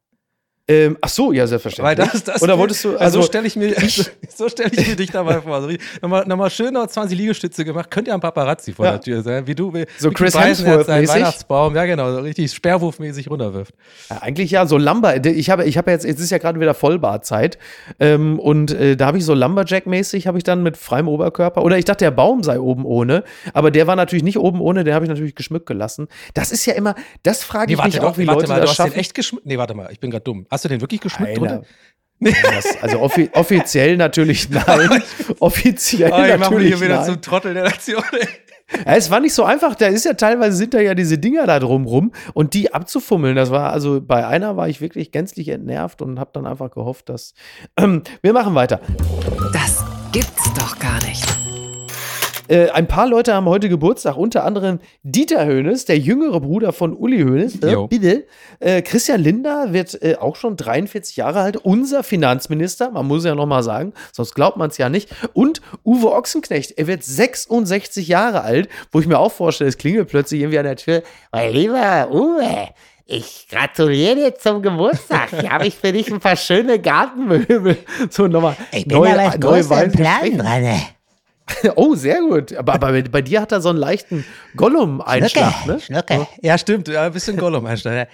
[0.71, 1.99] Ähm, ach so, ja, selbstverständlich.
[1.99, 3.75] Weil das, das Oder wolltest du, also, also so stelle ich mir,
[4.37, 5.57] so stelle ich mir dich dabei vor.
[5.57, 7.91] Also, nochmal, nochmal schön noch 20 Liegestütze gemacht.
[7.91, 8.93] Könnte ja ein Paparazzi vor ja.
[8.93, 11.09] der Tür sein, wie du, wie, so Chris Hemsworth mäßig.
[11.09, 13.75] Weihnachtsbaum, ja genau, so richtig Sperrwurfmäßig runterwirft.
[14.11, 15.25] Ja, eigentlich ja, so Lumber.
[15.25, 17.59] Ich habe, ich habe jetzt, jetzt ist ja gerade wieder Vollbarzeit
[17.99, 21.65] ähm, und äh, da habe ich so Lumberjack-mäßig, habe ich dann mit freiem Oberkörper.
[21.65, 24.85] Oder ich dachte, der Baum sei oben ohne, aber der war natürlich nicht oben ohne.
[24.85, 26.07] Den habe ich natürlich geschmückt gelassen.
[26.35, 28.71] Das ist ja immer, das frage nee, ich mich auch, wie warte Leute mal, das
[28.71, 28.93] du schaffen.
[28.93, 29.47] Den echt geschmückt?
[29.47, 30.47] Nee, warte mal, ich bin gerade dumm.
[30.49, 31.39] Hast du den wirklich geschmückt?
[31.39, 31.63] drunter?
[32.21, 35.03] Das, also offi offiziell natürlich nein.
[35.39, 37.07] offiziell oh, ich natürlich hier wieder nein.
[37.07, 38.03] zum Trottel der Nation.
[38.85, 39.75] Ja, es war nicht so einfach.
[39.75, 43.37] Da ist ja teilweise sind da ja diese Dinger da drumrum und die abzufummeln.
[43.37, 47.09] Das war also bei einer war ich wirklich gänzlich entnervt und habe dann einfach gehofft,
[47.09, 47.35] dass
[47.77, 48.81] ähm, wir machen weiter.
[49.53, 51.25] Das gibt's doch gar nicht.
[52.51, 56.97] Äh, ein paar Leute haben heute Geburtstag, unter anderem Dieter Höhnes, der jüngere Bruder von
[56.97, 57.63] Uli Höhnes.
[57.63, 58.27] Äh, bitte.
[58.59, 63.37] Äh, Christian Linder wird äh, auch schon 43 Jahre alt, unser Finanzminister, man muss ja
[63.37, 65.15] noch mal sagen, sonst glaubt man es ja nicht.
[65.33, 70.09] Und Uwe Ochsenknecht, er wird 66 Jahre alt, wo ich mir auch vorstelle, es klingelt
[70.09, 71.03] plötzlich irgendwie an der Tür.
[71.31, 72.71] Mein lieber Uwe,
[73.07, 75.31] ich gratuliere dir zum Geburtstag.
[75.39, 77.77] Hier habe ich für dich ein paar schöne Gartenmöbel.
[78.11, 78.57] So nochmal.
[78.73, 80.81] Ich bin neue, da was neue Plan dran.
[81.77, 82.55] Oh, sehr gut.
[82.55, 84.25] Aber, aber bei dir hat er so einen leichten
[84.57, 85.81] Gollum-Einschlag, ne?
[85.81, 86.27] Schnucke.
[86.43, 86.89] Ja, stimmt.
[86.89, 88.09] Ja, ein bisschen Gollum-Einschlag.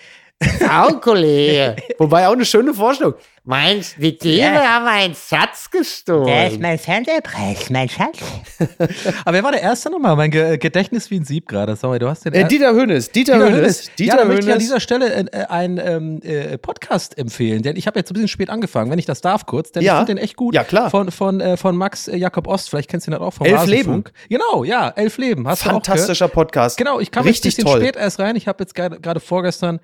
[0.71, 1.77] Auch, Kollege.
[1.99, 3.15] Wobei auch eine schöne Vorstellung.
[3.49, 4.75] Meinst die Tiere ja.
[4.75, 6.27] haben einen Schatz gestohlen?
[6.27, 8.19] Der ist mein Fernsehpreis, mein Schatz.
[9.25, 10.17] Aber wer war der Erste nochmal?
[10.17, 11.77] Mein Ge Gedächtnis wie ein Sieb gerade.
[11.77, 12.33] Sorry, du hast den.
[12.33, 13.13] Äh, Dieter Hönes.
[13.13, 13.91] Dieter, Dieter Hönes.
[13.97, 14.35] Dieter ja, Hönes.
[14.35, 18.11] möchte ich an dieser Stelle äh, einen ähm, äh, Podcast empfehlen, denn ich habe jetzt
[18.11, 19.93] ein bisschen spät angefangen, wenn ich das darf kurz, denn ja.
[19.93, 20.53] ich finde den echt gut.
[20.53, 20.91] Ja, klar.
[20.91, 22.69] Von, von, äh, von Max äh, Jakob Ost.
[22.71, 24.13] Vielleicht kennst du ihn halt auch vom Elf Rasenfunk.
[24.29, 24.43] Leben.
[24.43, 25.47] Genau, ja, Elf Leben.
[25.47, 26.79] Hast Fantastischer Podcast.
[26.79, 27.81] Genau, ich kam Richtig jetzt ein bisschen toll.
[27.81, 28.35] spät erst rein.
[28.35, 29.79] Ich habe jetzt gerade vorgestern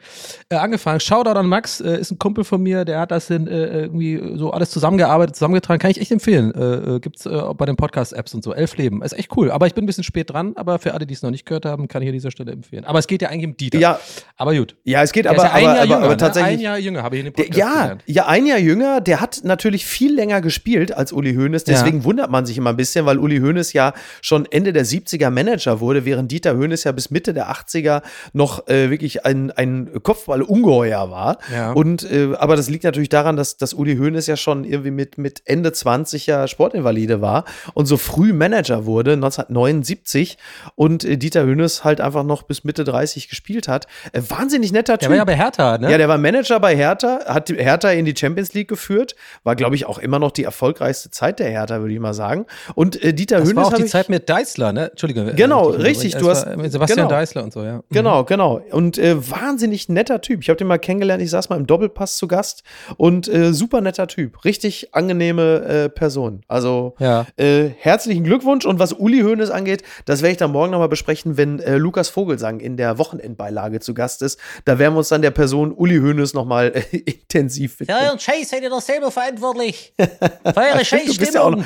[0.48, 0.98] äh, angefangen.
[0.98, 4.70] Shoutout an Max, ist ein Kumpel von mir, der hat das in, irgendwie so alles
[4.70, 6.54] zusammengearbeitet, zusammengetragen, kann ich echt empfehlen.
[6.54, 8.54] Äh, äh gibt's äh, bei den Podcast-Apps und so.
[8.54, 9.02] Elf Leben.
[9.02, 9.50] Ist echt cool.
[9.50, 11.64] Aber ich bin ein bisschen spät dran, aber für alle, die es noch nicht gehört
[11.64, 12.84] haben, kann ich an dieser Stelle empfehlen.
[12.84, 13.78] Aber es geht ja eigentlich um Dieter.
[13.78, 14.00] Ja.
[14.36, 14.76] Aber gut.
[14.84, 16.52] Ja, es geht aber, ja ein aber, Jahr aber, jünger, aber, tatsächlich.
[16.52, 16.58] Ne?
[16.58, 18.02] Ein Jahr jünger habe ich in dem Podcast der, Ja, gelernt.
[18.06, 19.00] ja, ein Jahr jünger.
[19.00, 21.64] Der hat natürlich viel länger gespielt als Uli Hoeneß.
[21.64, 22.04] Deswegen ja.
[22.04, 25.80] wundert man sich immer ein bisschen, weil Uli Hoeneß ja schon Ende der 70er Manager
[25.80, 31.10] wurde, während Dieter Hoeneß ja bis Mitte der 80er noch äh, wirklich ein, ein Kopfball-Ungeheuer
[31.10, 31.38] war.
[31.52, 31.72] Ja.
[31.72, 35.18] Und, äh, aber das liegt natürlich daran, dass, dass Uli Hoeneß ja schon irgendwie mit,
[35.18, 40.38] mit Ende 20 ja Sportinvalide war und so früh Manager wurde, 1979,
[40.74, 43.86] und äh, Dieter Hönes halt einfach noch bis Mitte 30 gespielt hat.
[44.12, 45.00] Äh, wahnsinnig netter Typ.
[45.00, 45.90] Der war ja bei Hertha, ne?
[45.90, 49.76] Ja, der war Manager bei Hertha, hat Hertha in die Champions League geführt, war, glaube
[49.76, 52.46] ich, auch immer noch die erfolgreichste Zeit der Hertha, würde ich mal sagen.
[52.74, 53.56] Und äh, Dieter das Hönes.
[53.56, 54.90] war auch die Zeit mit Deißler, ne?
[54.90, 55.28] Entschuldigung.
[55.28, 56.16] Äh, genau, richtig.
[56.16, 57.76] Du hast, Sebastian genau, Deißler und so, ja.
[57.76, 57.82] Mhm.
[57.90, 58.60] Genau, genau.
[58.70, 60.40] Und äh, wahnsinnig netter Typ.
[60.42, 62.62] Ich habe den mal kennengelernt, ich saß mal im Doppelpass zu Gast
[62.96, 64.44] und äh, super netter Typ.
[64.44, 66.42] Richtig angenehme äh, Person.
[66.48, 67.26] Also ja.
[67.36, 68.64] äh, herzlichen Glückwunsch.
[68.64, 72.08] Und was Uli Hoeneß angeht, das werde ich dann morgen nochmal besprechen, wenn äh, Lukas
[72.08, 74.38] Vogelsang in der Wochenendbeilage zu Gast ist.
[74.64, 77.96] Da werden wir uns dann der Person Uli Hoeneß nochmal äh, intensiv widmen.
[77.96, 79.92] Für euren Scheiß seid ihr doch selber verantwortlich.
[79.98, 81.64] Für eure Scheißstimmung.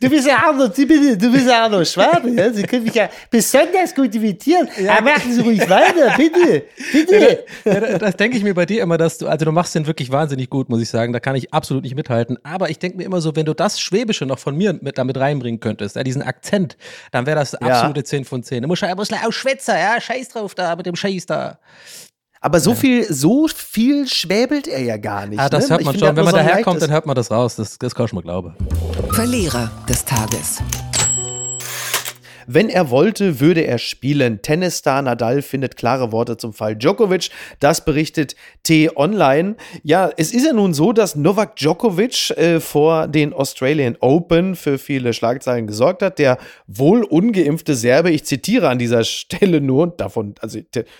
[0.00, 2.52] Du bist ja auch noch, du bist ja auch noch Schwabe, ja?
[2.52, 4.68] Sie können mich ja besonders gut imitieren.
[4.78, 4.98] Ja.
[4.98, 7.44] Aber machen Sie ruhig weiter, bitte, bitte.
[7.64, 9.86] Ja, das, das denke ich mir bei dir immer, dass du, also du machst den
[9.86, 11.12] wirklich wahnsinnig gut, muss ich sagen.
[11.12, 12.38] Da kann ich absolut nicht mithalten.
[12.42, 15.16] Aber ich denke mir immer so, wenn du das Schwäbische noch von mir mit damit
[15.16, 16.76] reinbringen könntest, ja, diesen Akzent,
[17.10, 18.04] dann wäre das absolute ja.
[18.04, 18.62] 10 von 10.
[18.62, 21.58] Du musst ja auch Schwätzer, ja, scheiß drauf da, mit dem Scheiß da.
[22.42, 25.38] Aber so viel, so viel schwäbelt er ja gar nicht.
[25.38, 25.74] Ah, das ne?
[25.74, 26.16] hört man schon.
[26.16, 27.56] Wenn man so daherkommt, dann hört man das raus.
[27.56, 28.54] Das, das kann ich mal glauben.
[29.12, 30.62] Verlierer des Tages.
[32.46, 34.42] Wenn er wollte, würde er spielen.
[34.42, 37.30] Tennisstar Nadal findet klare Worte zum Fall Djokovic.
[37.58, 39.56] Das berichtet T-Online.
[39.82, 44.78] Ja, es ist ja nun so, dass Novak Djokovic äh, vor den Australian Open für
[44.78, 46.18] viele Schlagzeilen gesorgt hat.
[46.18, 50.58] Der wohl ungeimpfte Serbe, ich zitiere an dieser Stelle nur, davon, also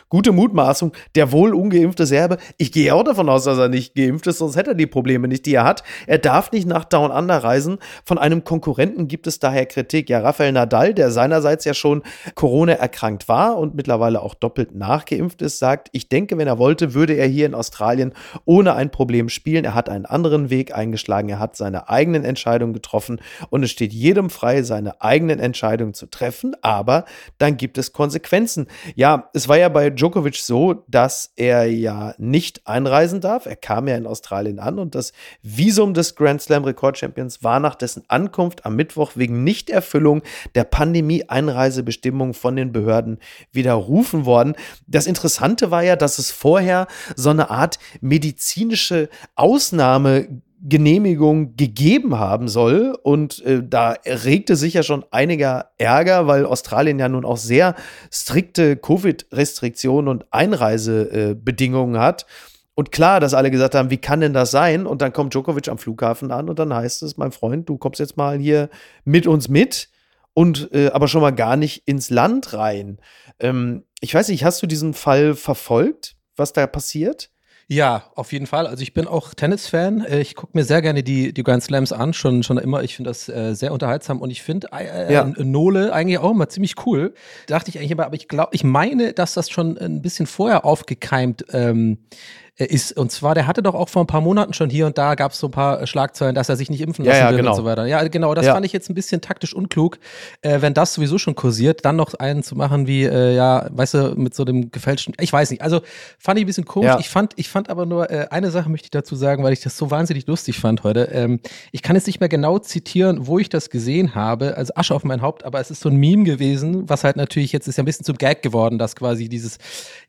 [0.08, 2.38] gute Mutmaßung, der wohl ungeimpfte Serbe.
[2.58, 5.28] Ich gehe auch davon aus, dass er nicht geimpft ist, sonst hätte er die Probleme
[5.28, 5.82] nicht, die er hat.
[6.06, 7.78] Er darf nicht nach Down Under reisen.
[8.04, 10.10] Von einem Konkurrenten gibt es daher Kritik.
[10.10, 12.02] Ja, Rafael Nadal, der seiner seinerseits ja schon
[12.34, 16.94] Corona erkrankt war und mittlerweile auch doppelt nachgeimpft ist, sagt, ich denke, wenn er wollte,
[16.94, 18.12] würde er hier in Australien
[18.44, 19.64] ohne ein Problem spielen.
[19.64, 23.92] Er hat einen anderen Weg eingeschlagen, er hat seine eigenen Entscheidungen getroffen und es steht
[23.92, 27.04] jedem frei, seine eigenen Entscheidungen zu treffen, aber
[27.38, 28.66] dann gibt es Konsequenzen.
[28.94, 33.46] Ja, es war ja bei Djokovic so, dass er ja nicht einreisen darf.
[33.46, 37.74] Er kam ja in Australien an und das Visum des Grand Slam Rekordchampions war nach
[37.74, 40.22] dessen Ankunft am Mittwoch wegen Nichterfüllung
[40.54, 43.18] der Pandemie Einreisebestimmungen von den Behörden
[43.52, 44.54] widerrufen worden.
[44.86, 52.48] Das Interessante war ja, dass es vorher so eine Art medizinische Ausnahme Genehmigung gegeben haben
[52.48, 52.98] soll.
[53.02, 57.74] Und äh, da regte sich ja schon einiger Ärger, weil Australien ja nun auch sehr
[58.10, 62.26] strikte Covid-Restriktionen und Einreisebedingungen äh, hat.
[62.74, 64.86] Und klar, dass alle gesagt haben, wie kann denn das sein?
[64.86, 68.00] Und dann kommt Djokovic am Flughafen an und dann heißt es, mein Freund, du kommst
[68.00, 68.70] jetzt mal hier
[69.04, 69.90] mit uns mit
[70.34, 72.98] und äh, aber schon mal gar nicht ins Land rein.
[73.38, 77.30] Ähm, ich weiß nicht, hast du diesen Fall verfolgt, was da passiert?
[77.72, 78.66] Ja, auf jeden Fall.
[78.66, 80.04] Also ich bin auch Tennis-Fan.
[80.04, 82.82] Äh, ich gucke mir sehr gerne die, die Grand Slams an, schon, schon immer.
[82.82, 85.24] Ich finde das äh, sehr unterhaltsam und ich finde äh, ja.
[85.24, 87.14] Nole eigentlich auch immer ziemlich cool.
[87.46, 90.64] Dachte ich eigentlich immer, aber ich glaube, ich meine, dass das schon ein bisschen vorher
[90.64, 92.96] aufgekeimt ähm, äh, ist.
[92.96, 95.32] Und zwar, der hatte doch auch vor ein paar Monaten schon hier und da gab
[95.32, 97.50] es so ein paar Schlagzeilen, dass er sich nicht impfen lassen ja, ja, will genau.
[97.50, 97.86] und so weiter.
[97.86, 98.54] Ja, genau, das Ja.
[98.54, 99.98] fand ich jetzt ein bisschen taktisch unklug,
[100.42, 103.94] äh, wenn das sowieso schon kursiert, dann noch einen zu machen wie, äh, ja, weißt
[103.94, 105.62] du, mit so dem gefälschten, ich weiß nicht.
[105.62, 105.80] Also
[106.18, 106.96] fand ich ein bisschen komisch.
[106.98, 109.60] Ich fand, ich fand aber nur, äh, eine Sache möchte ich dazu sagen, weil ich
[109.60, 111.04] das so wahnsinnig lustig fand heute.
[111.12, 111.40] Ähm,
[111.72, 115.04] ich kann jetzt nicht mehr genau zitieren, wo ich das gesehen habe, also Asche auf
[115.04, 117.82] mein Haupt, aber es ist so ein Meme gewesen, was halt natürlich jetzt ist ja
[117.82, 119.58] ein bisschen zum Gag geworden, dass quasi dieses,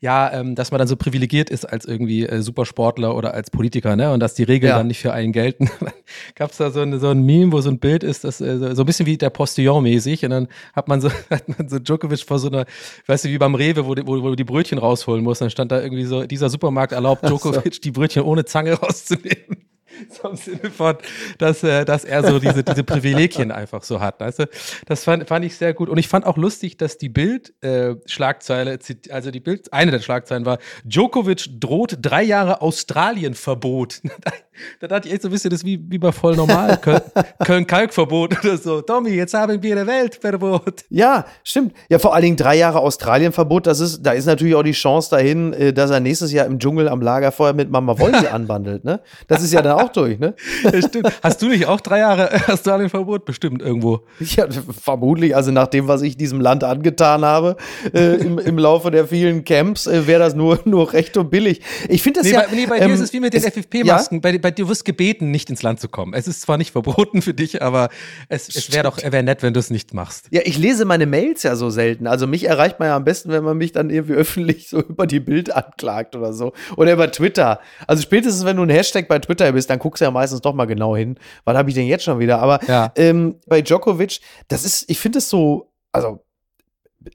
[0.00, 3.96] ja, ähm, dass man dann so privilegiert ist als irgendwie äh, Supersportler oder als Politiker,
[3.96, 4.12] ne?
[4.12, 4.78] Und dass die Regeln Ja.
[4.78, 5.70] dann nicht für einen gelten.
[6.34, 8.58] Gab es da so, eine, so ein Meme, wo so ein Bild ist, das äh,
[8.58, 11.68] so so ein bisschen wie der Postillon mäßig und dann hat man so, hat man
[11.68, 12.66] so Djokovic vor so einer,
[13.06, 15.72] weißt du, wie beim Rewe, wo, wo, wo du die Brötchen rausholen musst, dann stand
[15.72, 19.64] da irgendwie so, dieser Supermarkt erlaubt Djokovic die Brötchen ohne Zange rauszunehmen.
[20.10, 20.96] So im Sinne von,
[21.38, 24.20] dass, äh, dass er so diese, diese Privilegien einfach so hat.
[24.20, 24.48] Weißt du?
[24.86, 25.88] Das fand, fand ich sehr gut.
[25.88, 28.78] Und ich fand auch lustig, dass die Bild-Schlagzeile,
[29.10, 34.02] also die Bild, eine der Schlagzeilen war, Djokovic droht drei Jahre Australien-Verbot.
[34.80, 36.76] da dachte ich echt so ein bisschen, das ist wie, wie bei voll normal.
[36.82, 37.00] Köln-
[37.44, 38.80] Köln-Kalk-Verbot oder so.
[38.80, 40.84] Tommy, jetzt haben wir eine Weltverbot.
[40.90, 41.74] Ja, stimmt.
[41.88, 43.66] Ja, vor allen Dingen drei Jahre Australien-Verbot.
[43.66, 46.58] Das ist, da ist natürlich auch die Chance dahin, äh, dass er nächstes Jahr im
[46.58, 49.00] Dschungel am Lagerfeuer mit Mama Wolsi anbandelt, ne?
[49.28, 50.34] Das ist ja dann auch durch, ne?
[50.64, 51.10] Ja, stimmt.
[51.22, 53.24] Hast du nicht auch drei Jahre Australien-Verbot?
[53.24, 54.00] Bestimmt irgendwo.
[54.20, 54.46] Ja,
[54.82, 57.56] vermutlich, also nach dem, was ich diesem Land angetan habe,
[57.94, 61.60] äh, im, im Laufe der vielen Camps, äh, wäre das nur, nur recht und billig.
[61.88, 62.40] Ich finde das Nee, ja.
[62.48, 64.20] bei, nee, bei ähm, dir ist es wie mit den FFP-Masken.
[64.20, 66.12] Bei, bei dir wirst gebeten, nicht ins Land zu kommen.
[66.12, 67.88] Es ist zwar nicht verboten für dich, aber
[68.28, 70.26] es, es wäre doch wär nett, wenn du es nicht machst.
[70.30, 72.06] Ja, ich lese meine Mails ja so selten.
[72.06, 75.06] Also mich erreicht man ja am besten, wenn man mich dann irgendwie öffentlich so über
[75.06, 76.52] die Bild anklagt oder so.
[76.76, 77.60] Oder über Twitter.
[77.86, 80.52] Also spätestens, wenn du ein Hashtag bei Twitter bist, dann guckst du ja meistens doch
[80.52, 81.16] mal genau hin.
[81.44, 82.40] Was habe ich denn jetzt schon wieder?
[82.42, 82.92] Aber Ja.
[82.96, 86.24] ähm, bei Djokovic, das ist, ich finde es so, also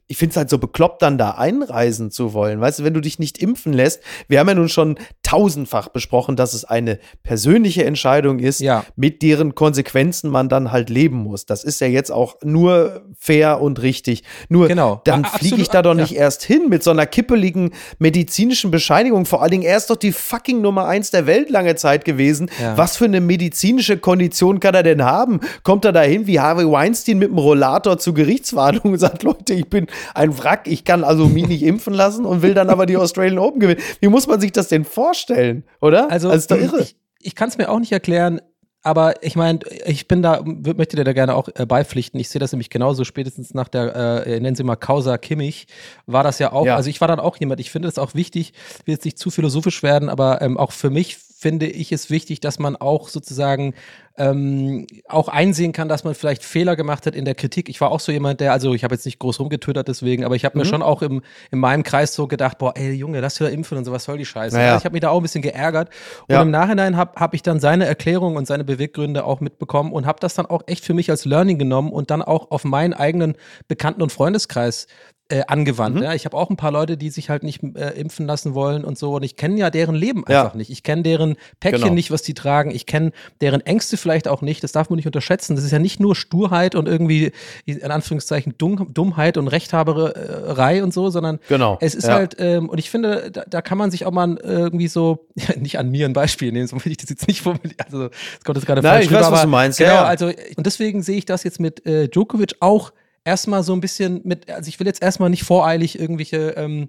[0.06, 2.60] ich finde es halt so bekloppt, dann da einreisen zu wollen.
[2.60, 6.36] Weißt du, wenn du dich nicht impfen lässt, wir haben ja nun schon tausendfach besprochen,
[6.36, 8.84] dass es eine persönliche Entscheidung ist, Ja.
[8.96, 11.46] mit deren Konsequenzen man dann halt leben muss.
[11.46, 14.22] Das ist ja jetzt auch nur fair und richtig.
[14.48, 15.00] Nur Genau.
[15.04, 16.02] dann Ja, fliege ich da doch ja.
[16.02, 19.26] nicht erst hin mit so einer kippeligen medizinischen Bescheinigung.
[19.26, 22.50] Vor allen Dingen, er ist doch die fucking Nummer eins der Welt lange Zeit gewesen.
[22.60, 22.76] Ja.
[22.76, 25.40] Was für eine medizinische Kondition kann er denn haben?
[25.62, 29.68] Kommt er dahin wie Harvey Weinstein mit dem Rollator zu Gerichtsverhandlungen und sagt, Leute, ich
[29.68, 29.77] bin
[30.14, 33.38] ein Wrack, ich kann also mich nicht impfen lassen und will dann aber die Australian
[33.38, 33.80] Open gewinnen.
[34.00, 36.10] Wie muss man sich das denn vorstellen, oder?
[36.10, 36.80] Also, das ist doch irre.
[36.82, 38.40] ich, ich kann es mir auch nicht erklären,
[38.82, 42.18] aber ich meine, ich bin da, möchte dir da gerne auch äh, beipflichten.
[42.20, 45.66] Ich sehe das nämlich genauso, spätestens nach der, äh, nennen Sie mal Causa Kimmich,
[46.06, 46.76] war das ja auch, Ja.
[46.76, 49.18] also ich war dann auch jemand, ich finde es auch wichtig, ich will jetzt nicht
[49.18, 53.08] zu philosophisch werden, aber ähm, auch für mich finde ich es wichtig, dass man auch
[53.08, 53.74] sozusagen
[54.16, 57.68] ähm, auch einsehen kann, dass man vielleicht Fehler gemacht hat in der Kritik.
[57.68, 60.34] Ich war auch so jemand, der, also ich habe jetzt nicht groß rumgetwittert deswegen, aber
[60.34, 60.68] ich habe mir Mhm.
[60.68, 61.22] schon auch im,
[61.52, 64.18] in meinem Kreis so gedacht, boah, ey Junge, lass wieder impfen und so, was soll
[64.18, 64.56] die Scheiße.
[64.56, 64.76] Naja.
[64.78, 65.90] Ich habe mich da auch ein bisschen geärgert.
[66.26, 66.42] Und Ja.
[66.42, 70.18] im Nachhinein habe hab ich dann seine Erklärung und seine Beweggründe auch mitbekommen und habe
[70.18, 73.36] das dann auch echt für mich als Learning genommen und dann auch auf meinen eigenen
[73.68, 74.88] Bekannten- und Freundeskreis
[75.30, 75.96] äh, angewandt.
[75.96, 76.02] Mhm.
[76.04, 78.82] Ja, ich habe auch ein paar Leute, die sich halt nicht äh, impfen lassen wollen
[78.84, 79.14] und so.
[79.14, 80.44] Und ich kenne ja deren Leben Ja.
[80.44, 80.70] einfach nicht.
[80.70, 81.94] Ich kenne deren Päckchen Genau.
[81.94, 82.70] nicht, was die tragen.
[82.70, 83.12] Ich kenne
[83.42, 84.64] deren Ängste vielleicht auch nicht.
[84.64, 85.54] Das darf man nicht unterschätzen.
[85.54, 87.32] Das ist ja nicht nur Sturheit und irgendwie,
[87.66, 92.14] in Anführungszeichen, Dumm, Dummheit und Rechthaberei und so, sondern Genau, es ist ja.
[92.14, 95.26] halt, ähm, und ich finde, da, da kann man sich auch mal irgendwie so,
[95.58, 97.76] nicht an mir ein Beispiel nehmen, so will ich das jetzt nicht formulieren.
[97.84, 99.90] Also, es kommt jetzt gerade Nein, falsch ich weiß, rüber, was aber du meinst, Genau,
[99.90, 100.04] ja, ja.
[100.04, 102.92] also, und deswegen sehe ich das jetzt mit äh, Djokovic auch
[103.24, 106.88] erstmal so ein bisschen mit, also ich will jetzt erstmal nicht voreilig irgendwelche, ähm,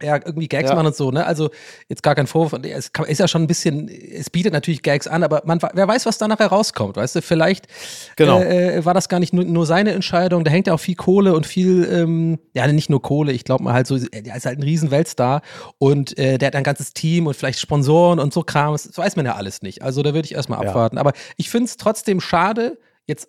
[0.00, 0.76] ja, irgendwie Gags Ja.
[0.76, 1.26] machen und so, ne?
[1.26, 1.50] Also
[1.88, 2.60] jetzt gar kein Vorwurf.
[2.62, 6.06] Es ist ja schon ein bisschen, es bietet natürlich Gags an, aber man, wer weiß,
[6.06, 7.20] was da nachher rauskommt, weißt du?
[7.22, 7.66] Vielleicht
[8.14, 8.40] Genau.
[8.40, 10.44] äh, war das gar nicht nur, nur seine Entscheidung.
[10.44, 13.64] Da hängt ja auch viel Kohle und viel, ähm, ja, nicht nur Kohle, ich glaube
[13.64, 15.42] mal halt so, er ist halt ein riesen Weltstar
[15.78, 18.74] und äh, der hat ein ganzes Team und vielleicht Sponsoren und so Kram.
[18.74, 19.82] Das weiß man ja alles nicht.
[19.82, 20.68] Also da würde ich erstmal Ja.
[20.70, 20.98] abwarten.
[20.98, 23.28] Aber ich finde es trotzdem schade, jetzt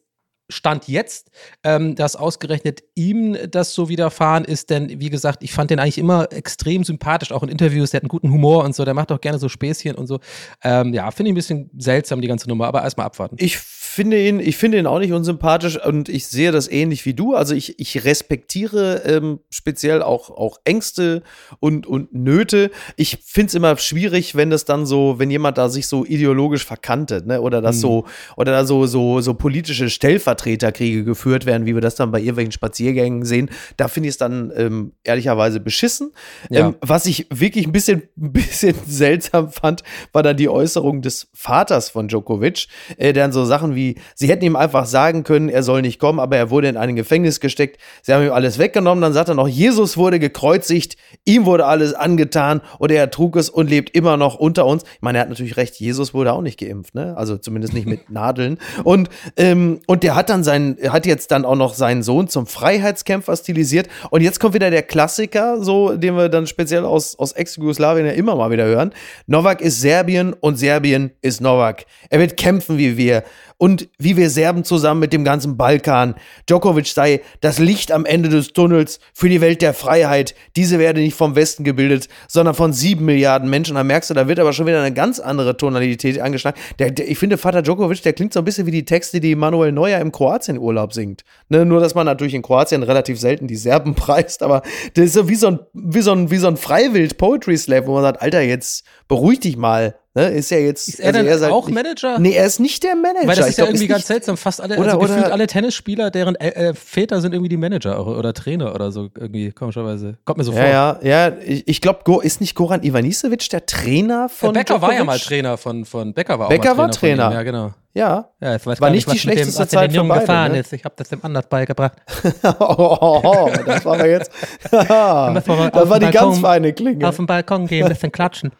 [0.50, 1.32] Stand jetzt,
[1.64, 5.98] ähm, dass ausgerechnet ihm das so widerfahren ist, denn wie gesagt, ich fand den eigentlich
[5.98, 9.12] immer extrem sympathisch, auch in Interviews, der hat einen guten Humor und so, der macht
[9.12, 10.20] auch gerne so Späßchen und so.
[10.64, 13.36] Ähm, ja, finde ich ein bisschen seltsam, die ganze Nummer, aber erstmal abwarten.
[13.40, 13.58] Ich
[13.90, 17.34] finde ihn, ich finde ihn auch nicht unsympathisch und ich sehe das ähnlich wie du.
[17.34, 21.24] Also ich, ich respektiere ähm, speziell auch, auch Ängste
[21.60, 22.70] und, und Nöte.
[22.98, 26.66] Ich finde es immer schwierig, wenn das dann so, wenn jemand da sich so ideologisch
[26.66, 27.42] verkantet, ne?
[27.42, 28.06] Oder das so,
[28.38, 32.52] oder da so, so, so politische Stellvertreterkriege geführt werden, wie wir das dann bei irgendwelchen
[32.52, 33.50] Spaziergängen sehen.
[33.78, 36.12] Da finde ich es dann ähm, ehrlicherweise beschissen.
[36.50, 36.68] Ja.
[36.68, 41.30] Ähm, was ich wirklich ein bisschen, ein bisschen seltsam fand, war dann die Äußerung des
[41.34, 45.24] Vaters von Djokovic, äh, der dann so Sachen wie irgendwie, sie hätten ihm einfach sagen
[45.24, 47.80] können, er soll nicht kommen, aber er wurde in ein Gefängnis gesteckt.
[48.02, 49.02] Sie haben ihm alles weggenommen.
[49.02, 53.50] Dann sagt er noch, Jesus wurde gekreuzigt, ihm wurde alles angetan und er trug es
[53.50, 54.84] und lebt immer noch unter uns.
[54.84, 57.16] Ich meine, er hat natürlich recht, Jesus wurde auch nicht geimpft, ne?
[57.18, 58.58] Also zumindest nicht mit Nadeln.
[58.84, 62.48] Und, ähm, und der hat dann seinen, hat jetzt dann auch noch seinen Sohn zum
[62.48, 63.88] Freiheitskämpfer stilisiert.
[64.10, 68.14] Und jetzt kommt wieder der Klassiker, so, den wir dann speziell aus, aus Ex-Jugoslawien ja
[68.14, 68.92] immer mal wieder hören.
[69.28, 71.86] Novak ist Serbien und Serbien ist Novak.
[72.10, 73.24] Er wird kämpfen wie wir
[73.60, 76.16] und wie wir Serben zusammen mit dem ganzen Balkan.
[76.48, 80.36] Djokovic sei das Licht am Ende des Tunnels für die Welt der Freiheit.
[80.56, 83.76] Diese werde nicht vom Westen gebildet, sondern von sieben Milliarden Menschen.
[83.76, 86.60] Da merkst du, da wird aber schon wieder eine ganz andere Tonalität angeschlagen.
[86.80, 89.36] Der, der, ich finde, Vater Djokovic, der klingt so ein bisschen wie die Texte, die
[89.36, 91.24] Manuel Neuer im Kroatien-Urlaub singt.
[91.50, 94.62] Ne, nur, dass man natürlich in Kroatien relativ selten die Serben preist, aber
[94.94, 98.04] das ist so wie so ein, wie so ein, wie so ein Freiwild-Poetry-Slap, wo man
[98.04, 99.96] sagt, Alter, jetzt beruhig dich mal.
[100.16, 100.88] Ne, ist ja jetzt.
[100.88, 102.18] Ist er also dann er auch Manager?
[102.18, 103.28] Nee, er ist nicht der Manager.
[103.28, 104.38] Weil das ist ich ja glaub, irgendwie ganz seltsam.
[104.38, 108.06] Fast alle, oder, also gefühlt oder, alle Tennisspieler, deren äh, Väter sind irgendwie die Manager
[108.08, 110.18] oder Trainer oder so, irgendwie, komischerweise.
[110.26, 110.62] Kommt mir so vor.
[110.62, 114.54] Ja, ja, ich, ich glaube, ist nicht Goran Ivanisevic der Trainer von.
[114.54, 114.90] Der Becker Djokovic?
[114.90, 117.24] war ja mal Trainer von, von Becker war auch Becker mal Trainer.
[117.24, 117.40] war Trainer.
[117.40, 117.74] Ja, genau.
[117.94, 120.60] Ja, ja jetzt weiß war nicht, nicht die schlechteste dem, Zeit für beide, gefahren ne?
[120.60, 120.74] ist.
[120.74, 121.94] Ich habe das dem anders beigebracht.
[122.44, 124.32] oh, oh, oh, das war aber jetzt.
[124.72, 127.08] das war die Balkon, ganz feine Klinge.
[127.08, 128.52] Auf den Balkon gehen, ein bisschen klatschen.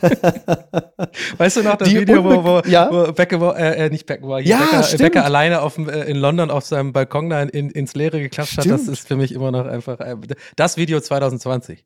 [1.38, 2.88] weißt du noch das Die Video, wo, wo, ja?
[2.90, 6.50] wo Becker, äh, nicht Becker, war ja, Becker, Becker, alleine auf dem, äh, in London
[6.50, 8.66] auf seinem Balkon da in, ins Leere geklatscht hat?
[8.66, 10.16] Das ist für mich immer noch einfach äh,
[10.56, 11.84] das Video 2020.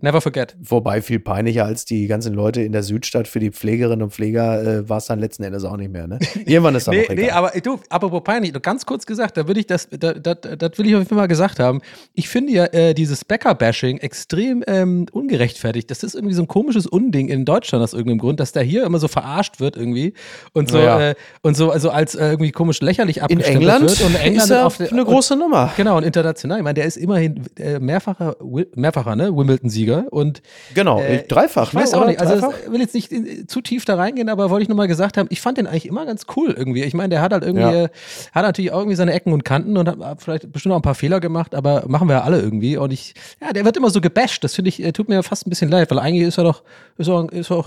[0.00, 0.56] Never forget.
[0.60, 4.62] Wobei viel peinlicher als die ganzen Leute in der Südstadt für die Pflegerinnen und Pfleger
[4.62, 6.06] äh, war es dann letzten Endes auch nicht mehr.
[6.06, 6.18] Ne?
[6.44, 7.24] Irgendwann ist das nee, auch egal.
[7.24, 10.78] Nee, aber du, apropos peinlich, ganz kurz gesagt, da würde ich das, da, da, das
[10.78, 11.80] will ich auf jeden Fall mal gesagt haben.
[12.14, 15.90] Ich finde ja äh, dieses Becker-Bashing extrem ähm, ungerechtfertigt.
[15.90, 18.84] Das ist irgendwie so ein komisches Unding in Deutschland aus irgendeinem Grund, dass der hier
[18.84, 20.14] immer so verarscht wird irgendwie
[20.52, 21.10] und so Ja.
[21.10, 24.36] äh, und so also als äh, irgendwie komisch lächerlich In abgestempelt England, wird und England
[24.44, 25.72] ist er auf der- eine große Nummer.
[25.76, 26.58] Genau, und international.
[26.58, 28.36] Ich meine, der ist immerhin äh, mehrfacher,
[28.74, 29.34] mehrfacher ne?
[29.36, 30.06] Wimbledon-Sieger.
[30.10, 30.42] Und
[30.74, 31.68] Genau, äh, dreifach.
[31.68, 32.20] ich weiß ne, auch nicht.
[32.20, 32.52] Also, Dreifach?
[32.66, 35.16] ich will jetzt nicht in, zu tief da reingehen, aber wollte ich nur mal gesagt
[35.16, 36.82] haben, ich fand den eigentlich immer ganz cool irgendwie.
[36.84, 37.84] Ich meine, der hat halt irgendwie, Ja.
[37.84, 37.88] äh,
[38.32, 40.94] hat natürlich auch irgendwie seine Ecken und Kanten und hat, vielleicht bestimmt auch ein paar
[40.94, 42.76] Fehler gemacht, aber machen wir ja alle irgendwie.
[42.76, 44.42] Und ich, ja, der wird immer so gebasht.
[44.44, 46.62] Das finde ich, äh, tut mir fast ein bisschen leid, weil eigentlich ist er doch,
[46.96, 47.64] ist er, ist er,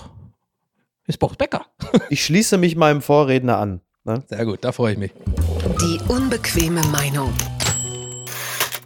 [1.07, 1.65] ist Boris Becker.
[2.09, 3.81] Ich schließe mich meinem Vorredner an.
[4.03, 4.23] Ne?
[4.27, 5.11] Sehr gut, da freue ich mich.
[5.81, 7.33] Die unbequeme Meinung.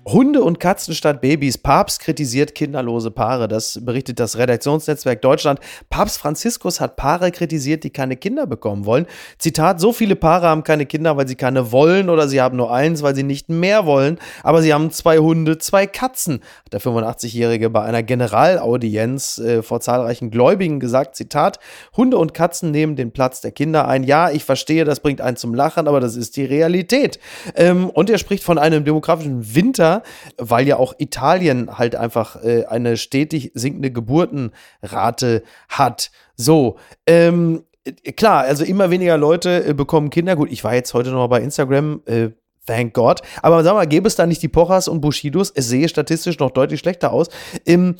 [0.08, 1.58] Hunde und Katzen statt Babys.
[1.58, 3.48] Papst kritisiert kinderlose Paare.
[3.48, 5.60] Das berichtet das Redaktionsnetzwerk Deutschland.
[5.90, 9.08] Papst Franziskus hat Paare kritisiert, die keine Kinder bekommen wollen.
[9.40, 12.72] Zitat, so viele Paare haben keine Kinder, weil sie keine wollen oder sie haben nur
[12.72, 14.20] eins, weil sie nicht mehr wollen.
[14.44, 19.80] Aber sie haben zwei Hunde, zwei Katzen, hat der 85-Jährige bei einer Generalaudienz äh, vor
[19.80, 21.16] zahlreichen Gläubigen gesagt.
[21.16, 21.60] Zitat,
[21.98, 24.04] Hunde und Katzen nehmen den Platz der Kinder ein.
[24.04, 27.20] Ja, ich verstehe, das bringt einen zum Lachen, aber das ist die Realität.
[27.56, 29.95] Ähm, und er spricht von einem demografischen Winter,
[30.38, 36.12] weil ja auch Italien halt einfach äh, eine stetig sinkende Geburtenrate hat.
[36.36, 40.36] So, ähm, äh, klar, also immer weniger Leute äh, bekommen Kinder.
[40.36, 42.02] Gut, ich war jetzt heute noch mal bei Instagram.
[42.06, 42.30] Äh,
[42.66, 43.22] Thank God.
[43.42, 45.52] Aber sag mal, gäbe es da nicht die Pochers und Bushidos?
[45.54, 47.28] Es sehe statistisch noch deutlich schlechter aus.
[47.66, 47.96] Ähm,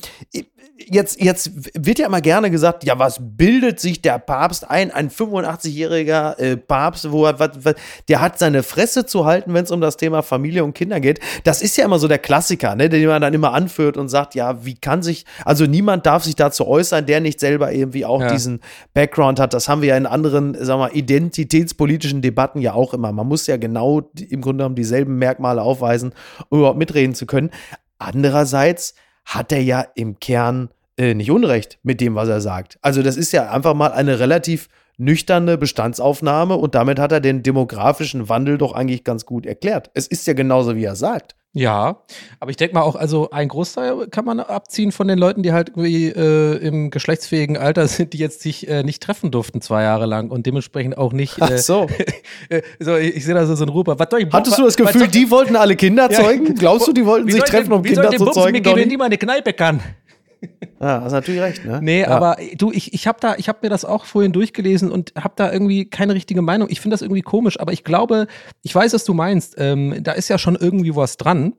[0.78, 4.90] jetzt, jetzt wird ja immer gerne gesagt, ja, was bildet sich der Papst ein?
[4.90, 7.74] Ein 85-jähriger äh, Papst, wo er, was, was,
[8.08, 11.20] der hat seine Fresse zu halten, wenn es um das Thema Familie und Kinder geht.
[11.44, 14.34] Das ist ja immer so der Klassiker, ne, den man dann immer anführt und sagt,
[14.34, 18.20] ja, wie kann sich, also niemand darf sich dazu äußern, der nicht selber irgendwie auch
[18.20, 18.32] Ja.
[18.32, 18.60] diesen
[18.94, 19.54] Background hat.
[19.54, 23.12] Das haben wir ja in anderen, sagen wir, identitätspolitischen Debatten ja auch immer.
[23.12, 26.12] Man muss ja genau im Grunde genommen dieselben Merkmale aufweisen,
[26.48, 27.50] um überhaupt mitreden zu können.
[27.98, 28.94] Andererseits
[29.26, 32.78] hat er ja im Kern äh, nicht Unrecht mit dem, was er sagt.
[32.80, 37.42] Also das ist ja einfach mal eine relativ nüchterne Bestandsaufnahme und damit hat er den
[37.42, 39.90] demografischen Wandel doch eigentlich ganz gut erklärt.
[39.94, 41.34] Es ist ja genauso, wie er sagt.
[41.52, 42.02] Ja,
[42.38, 45.52] aber ich denke mal auch, also ein Großteil kann man abziehen von den Leuten, die
[45.54, 49.82] halt irgendwie äh, im geschlechtsfähigen Alter sind, die jetzt sich äh, nicht treffen durften zwei
[49.82, 51.36] Jahre lang und dementsprechend auch nicht.
[51.40, 51.86] Ach Äh, so.
[52.50, 53.98] äh, so, ich, ich sehe da so, einen Ruper.
[53.98, 56.22] Was soll ich, Hattest du das Gefühl, die wollten alle Kinder Ja.
[56.22, 56.54] zeugen?
[56.56, 58.42] Glaubst du, die wollten sich treffen, denn- um wie soll Kinder den zu Bums mir
[58.42, 58.62] zeugen?
[58.62, 59.80] geben, wenn die mal eine Kneipe kann?
[60.80, 61.80] Ja, hast natürlich recht, ne?
[61.82, 62.08] Nee, ja.
[62.08, 65.34] aber du, ich, ich habe da, ich habe mir das auch vorhin durchgelesen und habe
[65.36, 66.68] da irgendwie keine richtige Meinung.
[66.70, 68.26] Ich finde das irgendwie komisch, aber ich glaube,
[68.62, 69.54] ich weiß, was du meinst.
[69.58, 71.54] Ähm, da ist ja schon irgendwie was dran.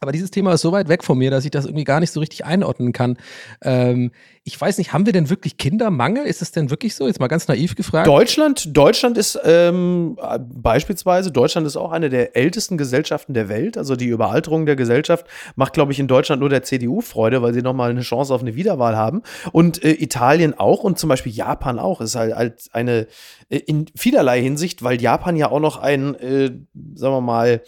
[0.00, 2.10] Aber dieses Thema ist so weit weg von mir, dass ich das irgendwie gar nicht
[2.10, 3.18] so richtig einordnen kann.
[3.60, 4.12] Ähm,
[4.44, 6.24] ich weiß nicht, haben wir denn wirklich Kindermangel?
[6.24, 7.06] Ist es denn wirklich so?
[7.06, 8.06] Jetzt mal ganz naiv gefragt.
[8.06, 10.18] Deutschland, Deutschland ist ähm,
[10.54, 13.76] beispielsweise, Deutschland ist auch eine der ältesten Gesellschaften der Welt.
[13.76, 17.52] Also die Überalterung der Gesellschaft macht, glaube ich, in Deutschland nur der CDU Freude, weil
[17.52, 19.20] sie nochmal eine Chance auf eine Wiederwahl haben.
[19.52, 22.00] Und äh, Italien auch und zum Beispiel Japan auch.
[22.00, 23.06] Ist halt, halt eine
[23.50, 26.52] äh, in vielerlei Hinsicht, weil Japan ja auch noch ein, äh,
[26.94, 27.60] sagen wir mal,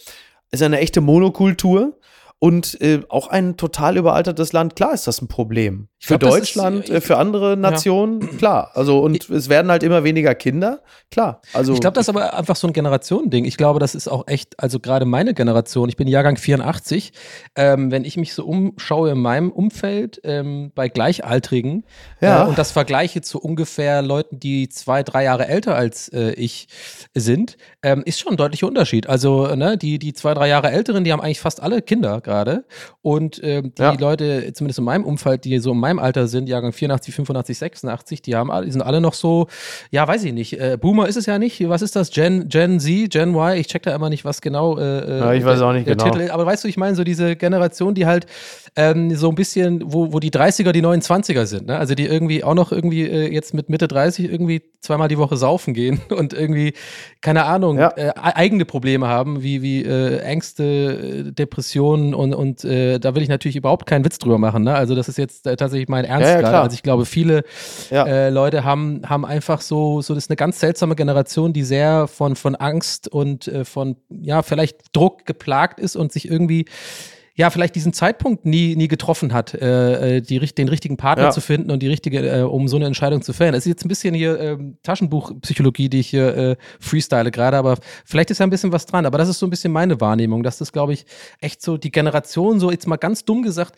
[0.51, 1.99] ist eine echte Monokultur
[2.43, 5.87] und äh, auch ein total überaltertes Land, klar ist das ein Problem.
[6.01, 8.27] Für glaub, Deutschland, ist, äh, für andere Nationen, ja.
[8.37, 8.71] klar.
[8.75, 10.81] Also, und ich, es werden halt immer weniger Kinder,
[11.13, 11.41] klar.
[11.53, 13.45] Also, ich glaube, das ist aber einfach so ein Generationending.
[13.45, 17.13] Ich glaube, das ist auch echt, also gerade meine Generation, ich bin Jahrgang 84,
[17.55, 21.85] ähm, wenn ich mich so umschaue in meinem Umfeld ähm, bei Gleichaltrigen
[22.21, 22.43] ja.
[22.43, 26.67] äh, und das vergleiche zu ungefähr Leuten, die zwei, drei Jahre älter als äh, ich
[27.15, 29.09] sind, ähm, ist schon ein deutlicher Unterschied.
[29.09, 32.65] Also, ne, die, die zwei, drei Jahre Älteren, die haben eigentlich fast alle Kinder gerade.
[33.03, 33.93] Und ähm, die ja.
[33.93, 38.23] Leute, zumindest in meinem Umfeld, die so in meinem Alter sind, Jahrgang 84, 85, 86,
[38.23, 39.49] die haben alle, die sind alle noch so,
[39.91, 40.59] ja, weiß ich nicht.
[40.59, 41.69] Äh, Boomer ist es ja nicht.
[41.69, 42.11] Was ist das?
[42.11, 43.57] Gen, Gen Z, Gen Y?
[43.59, 44.79] Ich check da immer nicht, was genau.
[44.79, 46.05] Äh, äh ja, ich weiß auch nicht genau.
[46.05, 48.27] Titel, aber weißt du, ich meine, so diese Generation, die halt
[48.75, 51.79] ähm, so ein bisschen, wo, wo die 30er die 29er sind, ne?
[51.79, 55.37] Also die irgendwie auch noch irgendwie äh, jetzt mit Mitte 30 irgendwie zweimal die Woche
[55.37, 56.73] saufen gehen und irgendwie,
[57.21, 57.93] keine Ahnung, ja.
[57.97, 63.23] äh, eigene Probleme haben, wie, wie äh, Ängste, äh, Depressionen und, und äh, da will
[63.23, 64.65] ich natürlich überhaupt keinen Witz drüber machen.
[64.65, 64.75] Ne?
[64.75, 66.61] Also das ist jetzt äh, tatsächlich mein Ernst ja, ja, gerade.
[66.61, 67.45] Also ich glaube, viele
[67.91, 72.07] äh, Leute haben, haben einfach so, so, das ist eine ganz seltsame Generation, die sehr
[72.07, 76.65] von, von Angst und äh, von, ja, vielleicht Druck geplagt ist und sich irgendwie
[77.35, 81.31] ja, vielleicht diesen Zeitpunkt nie, nie getroffen hat, äh, äh die, den richtigen Partner ja.
[81.31, 83.55] zu finden und die richtige, äh, um so eine Entscheidung zu fällen.
[83.55, 87.79] Es ist jetzt ein bisschen hier äh, Taschenbuchpsychologie, die ich hier äh, freestyle gerade, aber
[88.05, 89.07] vielleicht ist ja ein bisschen was dran.
[89.07, 91.07] Aber das ist so ein bisschen meine Wahrnehmung, dass das, glaube ich,
[91.41, 93.77] echt so die Generation, so jetzt mal ganz dumm gesagt,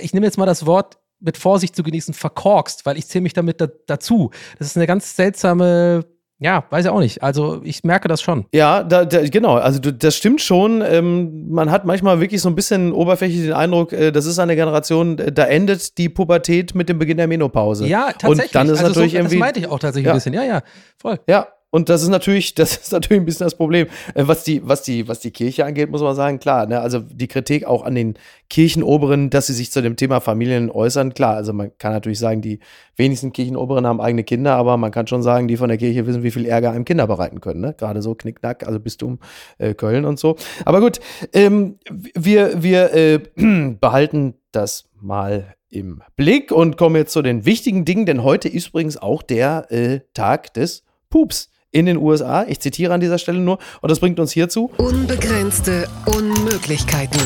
[0.00, 3.32] ich nehme jetzt mal das Wort mit Vorsicht zu genießen, verkorkst, weil ich zähle mich
[3.32, 4.30] damit da, dazu.
[4.58, 6.04] Das ist eine ganz seltsame
[6.44, 7.22] ja, weiß ich auch nicht.
[7.22, 8.44] Also ich merke das schon.
[8.52, 9.54] Ja, da, da, genau.
[9.54, 10.82] Also das stimmt schon.
[10.86, 14.54] Ähm, man hat manchmal wirklich so ein bisschen oberflächlich den Eindruck, äh, das ist eine
[14.54, 17.86] Generation, da endet die Pubertät mit dem Beginn der Menopause.
[17.86, 18.44] Ja, tatsächlich.
[18.44, 19.36] Und dann ist also natürlich so, irgendwie.
[19.36, 20.12] Das meinte ich auch tatsächlich ja.
[20.12, 20.34] ein bisschen.
[20.34, 20.60] Ja, ja,
[20.98, 21.18] voll.
[21.26, 23.88] Ja, und das ist natürlich, das ist natürlich ein bisschen das Problem.
[24.14, 26.78] Äh, was die, was die, was die Kirche angeht, muss man sagen, klar, ne?
[26.78, 28.14] also die Kritik auch an den
[28.48, 32.42] Kirchenoberen, dass sie sich zu dem Thema Familien äußern, klar, also man kann natürlich sagen,
[32.42, 32.60] die
[32.94, 36.22] wenigsten Kirchenoberen haben eigene Kinder, aber man kann schon sagen, die von der Kirche wissen,
[36.22, 37.74] wie viel Ärger einem Kinder bereiten können, ne?
[37.76, 39.18] Gerade so Knickknack, also Bistum
[39.58, 40.36] äh, Köln und so.
[40.64, 41.00] Aber gut,
[41.32, 43.18] ähm, wir, wir äh,
[43.80, 48.68] behalten das mal im Blick und kommen jetzt zu den wichtigen Dingen, denn heute ist
[48.68, 52.44] übrigens auch der äh, Tag des Pups in den USA.
[52.48, 53.58] Ich zitiere an dieser Stelle nur.
[53.82, 54.70] Und das bringt uns hierzu.
[54.78, 57.20] Unbegrenzte Unmöglichkeiten.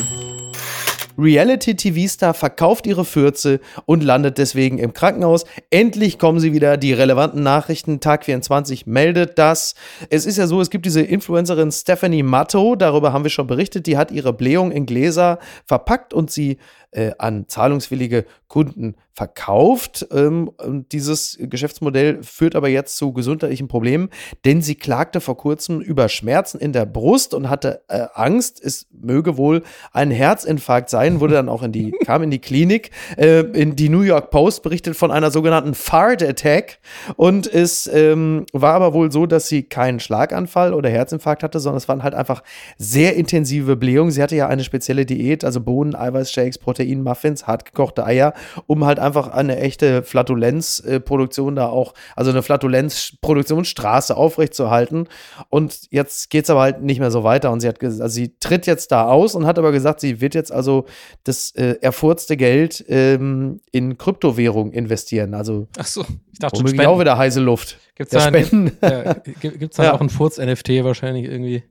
[1.19, 5.45] Reality-TV-Star verkauft ihre Fürze und landet deswegen im Krankenhaus.
[5.69, 6.77] Endlich kommen sie wieder.
[6.77, 7.99] Die relevanten Nachrichten.
[7.99, 9.75] Tag 24 meldet das.
[10.11, 13.87] Es ist ja so, es gibt diese Influencerin Stephanie Matto, darüber haben wir schon berichtet.
[13.87, 16.59] Die hat ihre Blähung in Gläser verpackt und sie
[16.91, 20.07] äh, an zahlungswillige Kunden verkauft.
[20.13, 20.53] Ähm,
[20.93, 24.11] dieses Geschäftsmodell führt aber jetzt zu gesundheitlichen Problemen,
[24.45, 28.87] denn sie klagte vor kurzem über Schmerzen in der Brust und hatte äh, Angst, es
[28.93, 32.93] möge wohl ein Herzinfarkt sein, wurde dann auch in die, kam in die Klinik.
[33.17, 36.79] Äh, in die New York Post berichtet von einer sogenannten Fart Attack
[37.17, 41.79] und es ähm, war aber wohl so, dass sie keinen Schlaganfall oder Herzinfarkt hatte, sondern
[41.79, 42.45] es waren halt einfach
[42.77, 44.13] sehr intensive Blähungen.
[44.13, 48.35] Sie hatte ja eine spezielle Diät, also Bohnen, Eiweißshakes, Proteinmuffins, hartgekochte Eier,
[48.67, 55.09] um halt einfach eine echte Flatulenzproduktion da auch, also eine Flatulenzproduktionsstraße aufrechtzuerhalten.
[55.51, 57.51] Und jetzt geht es aber halt nicht mehr so weiter.
[57.51, 60.35] Und sie hat also sie tritt jetzt da aus und hat aber gesagt, sie wird
[60.35, 60.87] jetzt also
[61.25, 65.35] das äh, erfurzte Geld ähm, in Kryptowährung investieren.
[65.35, 67.79] Also Ach so, ich dachte womöglich auch wieder heiße Luft.
[67.95, 68.77] Gibt es da, Spenden.
[68.81, 69.95] Ja, gibt's da ja.
[69.95, 71.65] auch ein Furz-NFT wahrscheinlich irgendwie?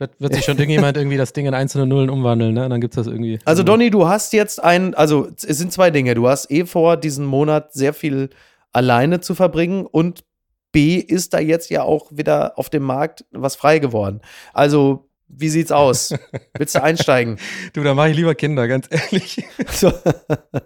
[0.00, 2.64] Wird, wird sich schon irgendjemand irgendwie das Ding in einzelne Nullen umwandeln, ne?
[2.64, 3.38] Und dann gibt es das irgendwie.
[3.44, 6.14] Also, Donny, du hast jetzt ein, also es sind zwei Dinge.
[6.14, 8.30] Du hast eh vor, diesen Monat sehr viel
[8.72, 10.24] alleine zu verbringen und
[10.72, 14.22] B ist da jetzt ja auch wieder auf dem Markt was frei geworden.
[14.54, 16.14] Also wie sieht's aus?
[16.56, 17.38] Willst du einsteigen?
[17.72, 19.44] du, da mache ich lieber Kinder, ganz ehrlich.
[19.70, 19.92] So.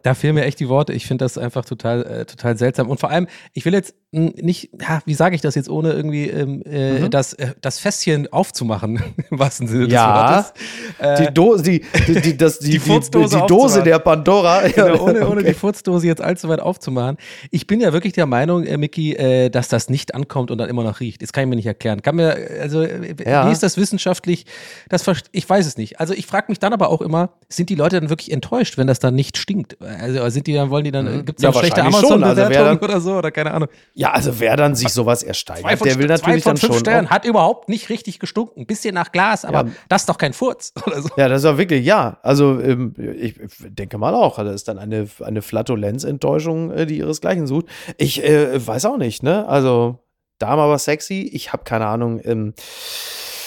[0.03, 0.93] da fehlen mir echt die Worte.
[0.93, 2.89] Ich finde das einfach total, äh, total seltsam.
[2.89, 6.29] Und vor allem, ich will jetzt nicht, ja, wie sage ich das jetzt, ohne irgendwie
[6.29, 7.11] ähm, äh, mhm.
[7.11, 10.53] das, äh, das Fässchen aufzumachen, im wahrsten Sinne ja, des Wortes.
[10.99, 14.62] Äh, die, Dose, die, die, die, das, die, die, Furzdose die, Dose der Pandora.
[14.75, 17.17] Genau, ohne, ohne die Furzdose jetzt allzu weit aufzumachen.
[17.51, 20.69] Ich bin ja wirklich der Meinung, äh, Micky, äh, dass das nicht ankommt und dann
[20.69, 21.23] immer noch riecht.
[21.23, 22.03] Das kann ich mir nicht erklären.
[22.03, 23.47] Kann mir, also, ja.
[23.47, 24.47] wie ist das wissenschaftlich
[24.89, 26.01] das ich weiß es nicht.
[26.01, 28.87] Also ich frage mich dann aber auch immer, sind die Leute dann wirklich enttäuscht, wenn
[28.87, 29.81] das dann nicht stinkt?
[29.81, 31.25] Also sind die dann, wollen die dann, mhm.
[31.25, 33.69] gibt es ja, schlechte Amazon-Bewertungen also oder so oder keine Ahnung.
[33.95, 36.81] Ja, also wer dann sich sowas ersteigert, der will natürlich zwei von dann fünf schon.
[36.81, 38.63] Sternen hat überhaupt nicht richtig gestunken.
[38.63, 39.73] Ein bisschen nach Glas, aber ja.
[39.89, 41.09] das ist doch kein Furz oder so.
[41.17, 42.19] Ja, das ist auch wirklich, ja.
[42.23, 47.47] Also ähm, ich denke mal auch, das ist dann eine, eine Flatulenz-Enttäuschung, äh, die ihresgleichen
[47.47, 47.67] sucht.
[47.99, 49.47] Ich äh, weiß auch nicht, ne?
[49.49, 50.01] Also
[50.39, 52.21] Dame aber sexy, ich habe keine Ahnung.
[52.25, 52.55] Ähm,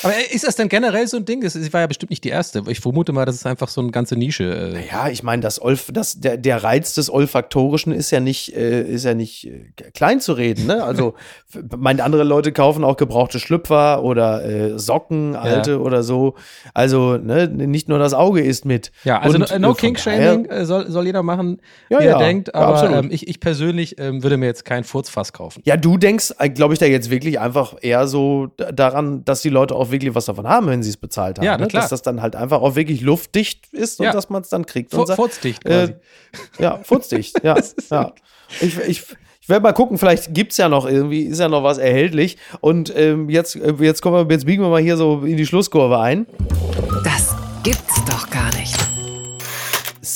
[0.03, 1.47] aber ist das denn generell so ein Ding?
[1.47, 2.63] Sie war ja bestimmt nicht die erste.
[2.67, 4.43] Ich vermute mal, das ist einfach so eine ganze Nische.
[4.43, 4.73] Äh.
[4.73, 8.81] Naja, ich meine, das, Olf, das der, der Reiz des Olfaktorischen ist ja nicht, äh,
[8.83, 10.67] ist ja nicht äh, klein zu reden.
[10.67, 10.83] Ne?
[10.83, 11.15] Also,
[11.77, 15.77] meine andere Leute kaufen auch gebrauchte Schlüpfer oder äh, Socken, alte ja.
[15.77, 16.35] oder so.
[16.73, 18.91] Also, ne, nicht nur das Auge ist mit.
[19.03, 22.17] Ja, also Und, no, no King Shaming äh, soll, soll jeder machen, ja, wie er
[22.17, 22.53] denkt.
[22.55, 25.61] Aber ja, ähm, ich, ich persönlich ähm, würde mir jetzt kein Furzfass kaufen.
[25.65, 29.49] Ja, du denkst, äh, glaube ich, da jetzt wirklich einfach eher so daran, dass die
[29.49, 31.45] Leute auch wirklich was davon haben, wenn sie es bezahlt haben.
[31.45, 31.67] Ja, ne?
[31.67, 34.07] Dass das dann halt einfach auch wirklich luftdicht ist ja.
[34.07, 34.93] und dass man es dann kriegt.
[34.93, 35.91] Und furzdicht äh, quasi.
[35.91, 37.57] Äh, ja, furzdicht, ja.
[37.91, 38.13] ja.
[38.61, 39.03] Ich, ich,
[39.41, 42.37] ich werde mal gucken, vielleicht gibt es ja noch irgendwie, ist ja noch was erhältlich.
[42.61, 45.45] Und ähm, jetzt, äh, jetzt, kommen wir, jetzt biegen wir mal hier so in die
[45.45, 46.27] Schlusskurve ein.
[47.03, 48.86] Das gibt's doch gar nicht.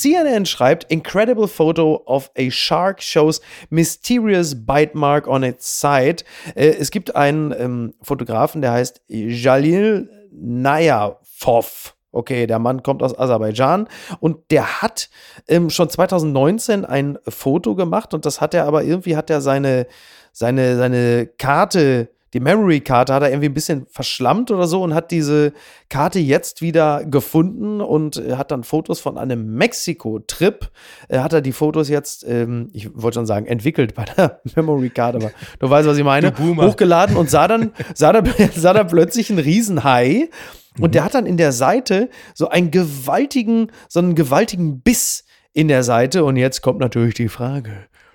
[0.02, 3.40] CNN schreibt, Incredible photo of a shark shows
[3.70, 6.24] mysterious bite mark on its side.
[6.56, 11.94] Äh, es gibt einen ähm, Fotografen, der heißt Jalil Nayafov.
[12.10, 13.88] Okay, der Mann kommt aus Aserbaidschan
[14.18, 15.08] und der hat
[15.48, 19.86] ähm, schon 2019 ein Foto gemacht und das hat er aber irgendwie hat er seine
[20.32, 25.10] seine seine Karte die Memory-Karte hat er irgendwie ein bisschen verschlammt oder so und hat
[25.10, 25.52] diese
[25.90, 30.70] Karte jetzt wieder gefunden und hat dann Fotos von einem Mexiko-Trip.
[31.08, 35.16] Äh, hat er die Fotos jetzt, ähm, ich wollte schon sagen, entwickelt bei der Memory-Card,
[35.16, 39.30] aber du weißt, was ich meine, hochgeladen und sah dann, sah dann, sah dann plötzlich
[39.30, 40.30] einen Riesenhai.
[40.78, 40.92] Und mhm.
[40.92, 45.82] der hat dann in der Seite so einen gewaltigen, so einen gewaltigen Biss in der
[45.82, 46.24] Seite.
[46.24, 47.72] Und jetzt kommt natürlich die Frage,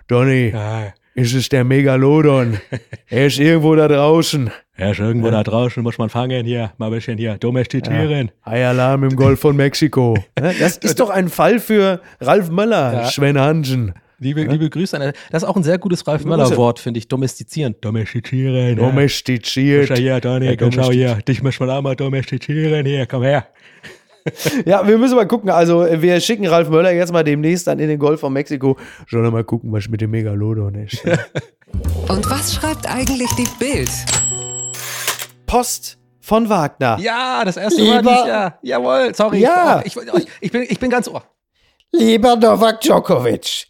[0.08, 2.60] Donny, ja ist es der Megalodon.
[3.10, 4.52] er ist irgendwo da draußen.
[4.76, 5.32] Er ist irgendwo ja.
[5.32, 8.32] da draußen, muss man fangen hier, mal ein bisschen hier domestizieren.
[8.46, 8.52] Ja.
[8.52, 10.16] Eialarm im Golf von Mexiko.
[10.36, 13.06] Das ist doch ein Fall für Ralf Möller, ja.
[13.06, 13.94] Sven Hansen.
[14.20, 14.52] Liebe, ja?
[14.52, 17.08] liebe Grüße an Das ist auch ein sehr gutes Ralf Möller-Wort, finde ich.
[17.08, 17.76] Domestizieren.
[17.82, 18.76] Domestizieren.
[18.76, 19.88] Domestiziert.
[19.88, 21.16] Schau hier, Daniel, komm, schau hier.
[21.28, 22.86] Dich muss man auch mal domestizieren.
[22.86, 23.48] Hier, komm her
[24.66, 25.50] ja, wir müssen mal gucken.
[25.50, 28.78] Also, wir schicken Ralf Möller jetzt mal demnächst dann in den Golf von Mexiko.
[29.06, 31.04] Schauen wir mal gucken, was mit dem Megalodon ist.
[32.08, 33.90] Und was schreibt eigentlich die Bild?
[35.46, 36.98] Post von Wagner.
[37.00, 38.60] Ja, das erste Lieber, Mal dieses Jahr.
[38.62, 39.40] Jawohl, sorry.
[39.40, 39.82] Ja.
[39.84, 41.24] Ich, ich, ich, bin, ich bin ganz ohr.
[41.92, 43.68] Lieber Novak Djokovic,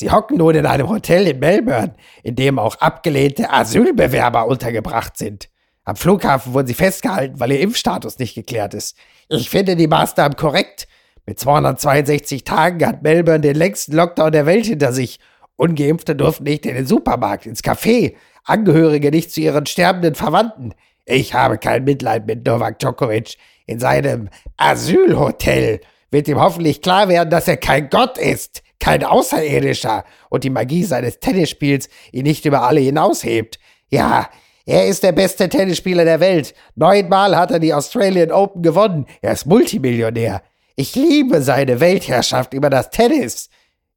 [0.00, 5.48] Sie hocken nun in einem Hotel in Melbourne, in dem auch abgelehnte Asylbewerber untergebracht sind.
[5.82, 8.96] Am Flughafen wurden sie festgehalten, weil ihr Impfstatus nicht geklärt ist.
[9.28, 10.88] Ich finde die Maßnahmen korrekt.
[11.26, 15.20] Mit 262 Tagen hat Melbourne den längsten Lockdown der Welt hinter sich.
[15.56, 18.14] Ungeimpfte durften nicht in den Supermarkt, ins Café,
[18.44, 20.72] Angehörige nicht zu ihren sterbenden Verwandten.
[21.04, 23.36] Ich habe kein Mitleid mit Novak Djokovic.
[23.66, 30.04] In seinem Asylhotel wird ihm hoffentlich klar werden, dass er kein Gott ist, kein Außerirdischer
[30.30, 33.58] und die Magie seines Tennisspiels ihn nicht über alle hinaushebt.
[33.90, 34.30] Ja,
[34.68, 36.52] er ist der beste Tennisspieler der Welt.
[36.74, 39.06] Neunmal hat er die Australian Open gewonnen.
[39.22, 40.42] Er ist Multimillionär.
[40.76, 43.48] Ich liebe seine Weltherrschaft über das Tennis.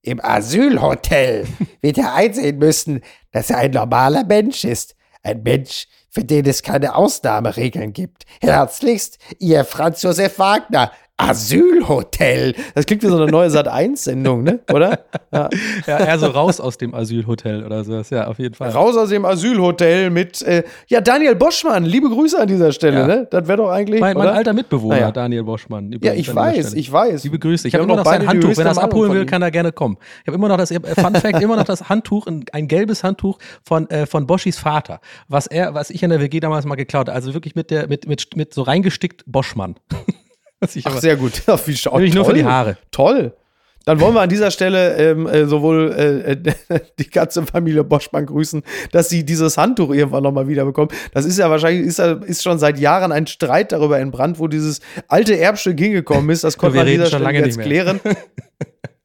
[0.02, 1.46] Im Asylhotel
[1.82, 3.02] wird er einsehen müssen,
[3.34, 4.96] dass er ein normaler Mensch ist.
[5.24, 8.24] Ein Mensch, für den es keine Ausnahmeregeln gibt.
[8.40, 12.56] Herzlichst, Ihr Franz Josef Wagner, Asylhotel.
[12.74, 14.60] Das klingt wie so eine neue Sat1-Sendung, ne?
[14.72, 15.00] Oder?
[15.34, 15.50] Ja.
[15.88, 18.10] ja, eher so raus aus dem Asylhotel oder sowas.
[18.10, 18.70] Ja, auf jeden Fall.
[18.72, 21.86] Raus aus dem Asylhotel mit, äh, ja, Daniel Boschmann.
[21.86, 23.08] Liebe Grüße an dieser Stelle, ja.
[23.08, 23.28] ne?
[23.32, 24.02] Das wäre doch eigentlich.
[24.02, 25.12] Mein, mein alter Mitbewohner, naja.
[25.12, 25.98] Daniel Boschmann.
[26.02, 27.24] Ja, ich weiß, ich weiß.
[27.24, 27.66] Liebe Grüße.
[27.66, 28.58] Ich habe immer noch sein Handtuch.
[28.58, 29.98] Wenn er es abholen will, kann er gerne kommen.
[30.22, 33.06] Ich habe immer noch das, äh, Fun Fact, immer noch das Handtuch, ein, ein gelbes
[33.06, 35.00] Handtuch von, äh, von Boschis Vater,
[35.30, 37.16] was er, was ich in der WG damals mal geklaut habe.
[37.16, 39.76] Also wirklich mit der, mit, mit, mit so reingestickt Boschmann.
[40.84, 41.44] Ach, sehr gut.
[41.48, 42.78] Ach, wie oh, nur für die Haare.
[42.92, 43.34] Toll.
[43.86, 48.62] Dann wollen wir an dieser Stelle ähm, äh, sowohl äh, die ganze Familie Boschmann grüßen,
[48.92, 50.90] dass sie dieses Handtuch irgendwann nochmal wiederbekommen.
[51.14, 54.82] Das ist ja wahrscheinlich, ist, ist schon seit Jahren ein Streit darüber entbrannt, wo dieses
[55.08, 56.44] alte Erbstück hingekommen ist.
[56.44, 58.00] Das konnte man an dieser Stelle jetzt klären.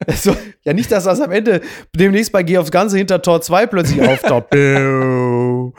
[0.07, 1.59] Also, ja, nicht, dass das am Ende
[1.93, 4.55] demnächst bei Geh aufs Ganze hinter Tor 2 plötzlich auftaucht.
[4.55, 5.73] oder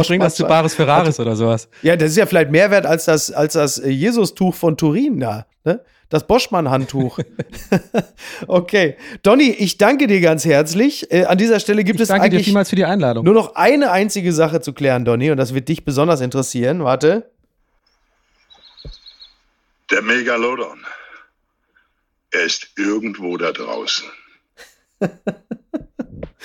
[0.00, 1.68] ich bringe das zu Baris Ferraris oder sowas.
[1.82, 5.44] Ja, das ist ja vielleicht mehr wert als das, als das Jesus-Tuch von Turin da.
[5.64, 5.80] Ne?
[6.08, 7.18] Das Boschmann-Handtuch.
[8.46, 8.96] okay.
[9.22, 11.12] Donny, ich danke dir ganz herzlich.
[11.12, 13.22] Äh, an dieser Stelle gibt ich es danke eigentlich dir vielmals für die Einladung.
[13.22, 16.84] nur noch eine einzige Sache zu klären, Donny, und das wird dich besonders interessieren.
[16.84, 17.30] Warte.
[19.90, 20.78] Der Megalodon.
[22.36, 24.10] Er ist irgendwo da draußen.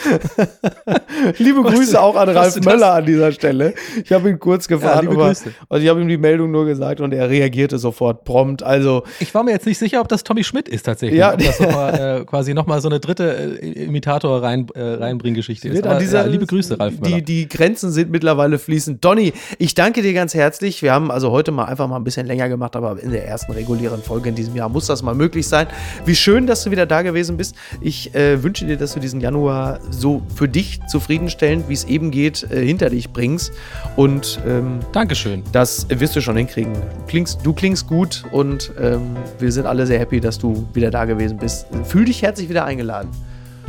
[1.38, 3.74] Liebe Grüße auch an Ralf Möller an dieser Stelle.
[4.04, 5.46] Ich habe ihn kurz gefragt, ja, aber, also
[5.84, 8.64] ich habe ihm die Meldung nur gesagt und er reagierte sofort prompt.
[8.64, 11.20] Also ich war mir jetzt nicht sicher, ob das Tommy Schmidt ist tatsächlich.
[11.20, 14.82] Ja, ob das noch mal, äh, quasi nochmal so eine dritte äh, Imitator rein, äh,
[14.82, 15.86] reinbringen Geschichte ist.
[15.86, 17.18] Aber, dieser, ja, liebe Grüße, Ralf Möller.
[17.18, 19.04] Die, die Grenzen sind mittlerweile fließend.
[19.04, 20.82] Donny, ich danke dir ganz herzlich.
[20.82, 23.52] Wir haben also heute mal einfach mal ein bisschen länger gemacht, aber in der ersten
[23.52, 25.68] regulären Folge in diesem Jahr muss das mal möglich sein.
[26.06, 27.56] Wie schön, dass du wieder da gewesen bist.
[27.82, 32.12] Ich äh, wünsche dir, dass du diesen Januar so für dich zufriedenstellend, wie es eben
[32.12, 33.52] geht, äh, hinter dich bringst.
[33.96, 35.44] Und ähm, Dankeschön.
[35.52, 36.74] Das wirst du schon hinkriegen.
[36.74, 40.92] Du klingst, du klingst gut und ähm, wir sind alle sehr happy, dass du wieder
[40.92, 41.68] da gewesen bist.
[41.84, 43.10] Fühl dich herzlich wieder eingeladen.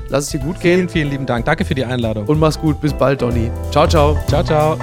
[0.08, 0.76] Lass es dir gut gehen.
[0.76, 1.44] Vielen, vielen lieben Dank.
[1.44, 2.26] Danke für die Einladung.
[2.26, 2.80] Und mach's gut.
[2.80, 3.50] Bis bald, Donny.
[3.70, 4.18] Ciao, ciao.
[4.28, 4.78] Ciao, ciao.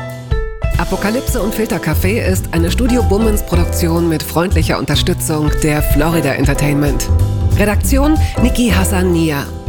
[0.80, 7.10] Apokalypse und Filtercafé ist eine Studio Bummens Produktion mit freundlicher Unterstützung der Florida Entertainment.
[7.58, 9.46] Redaktion Niki Hassania.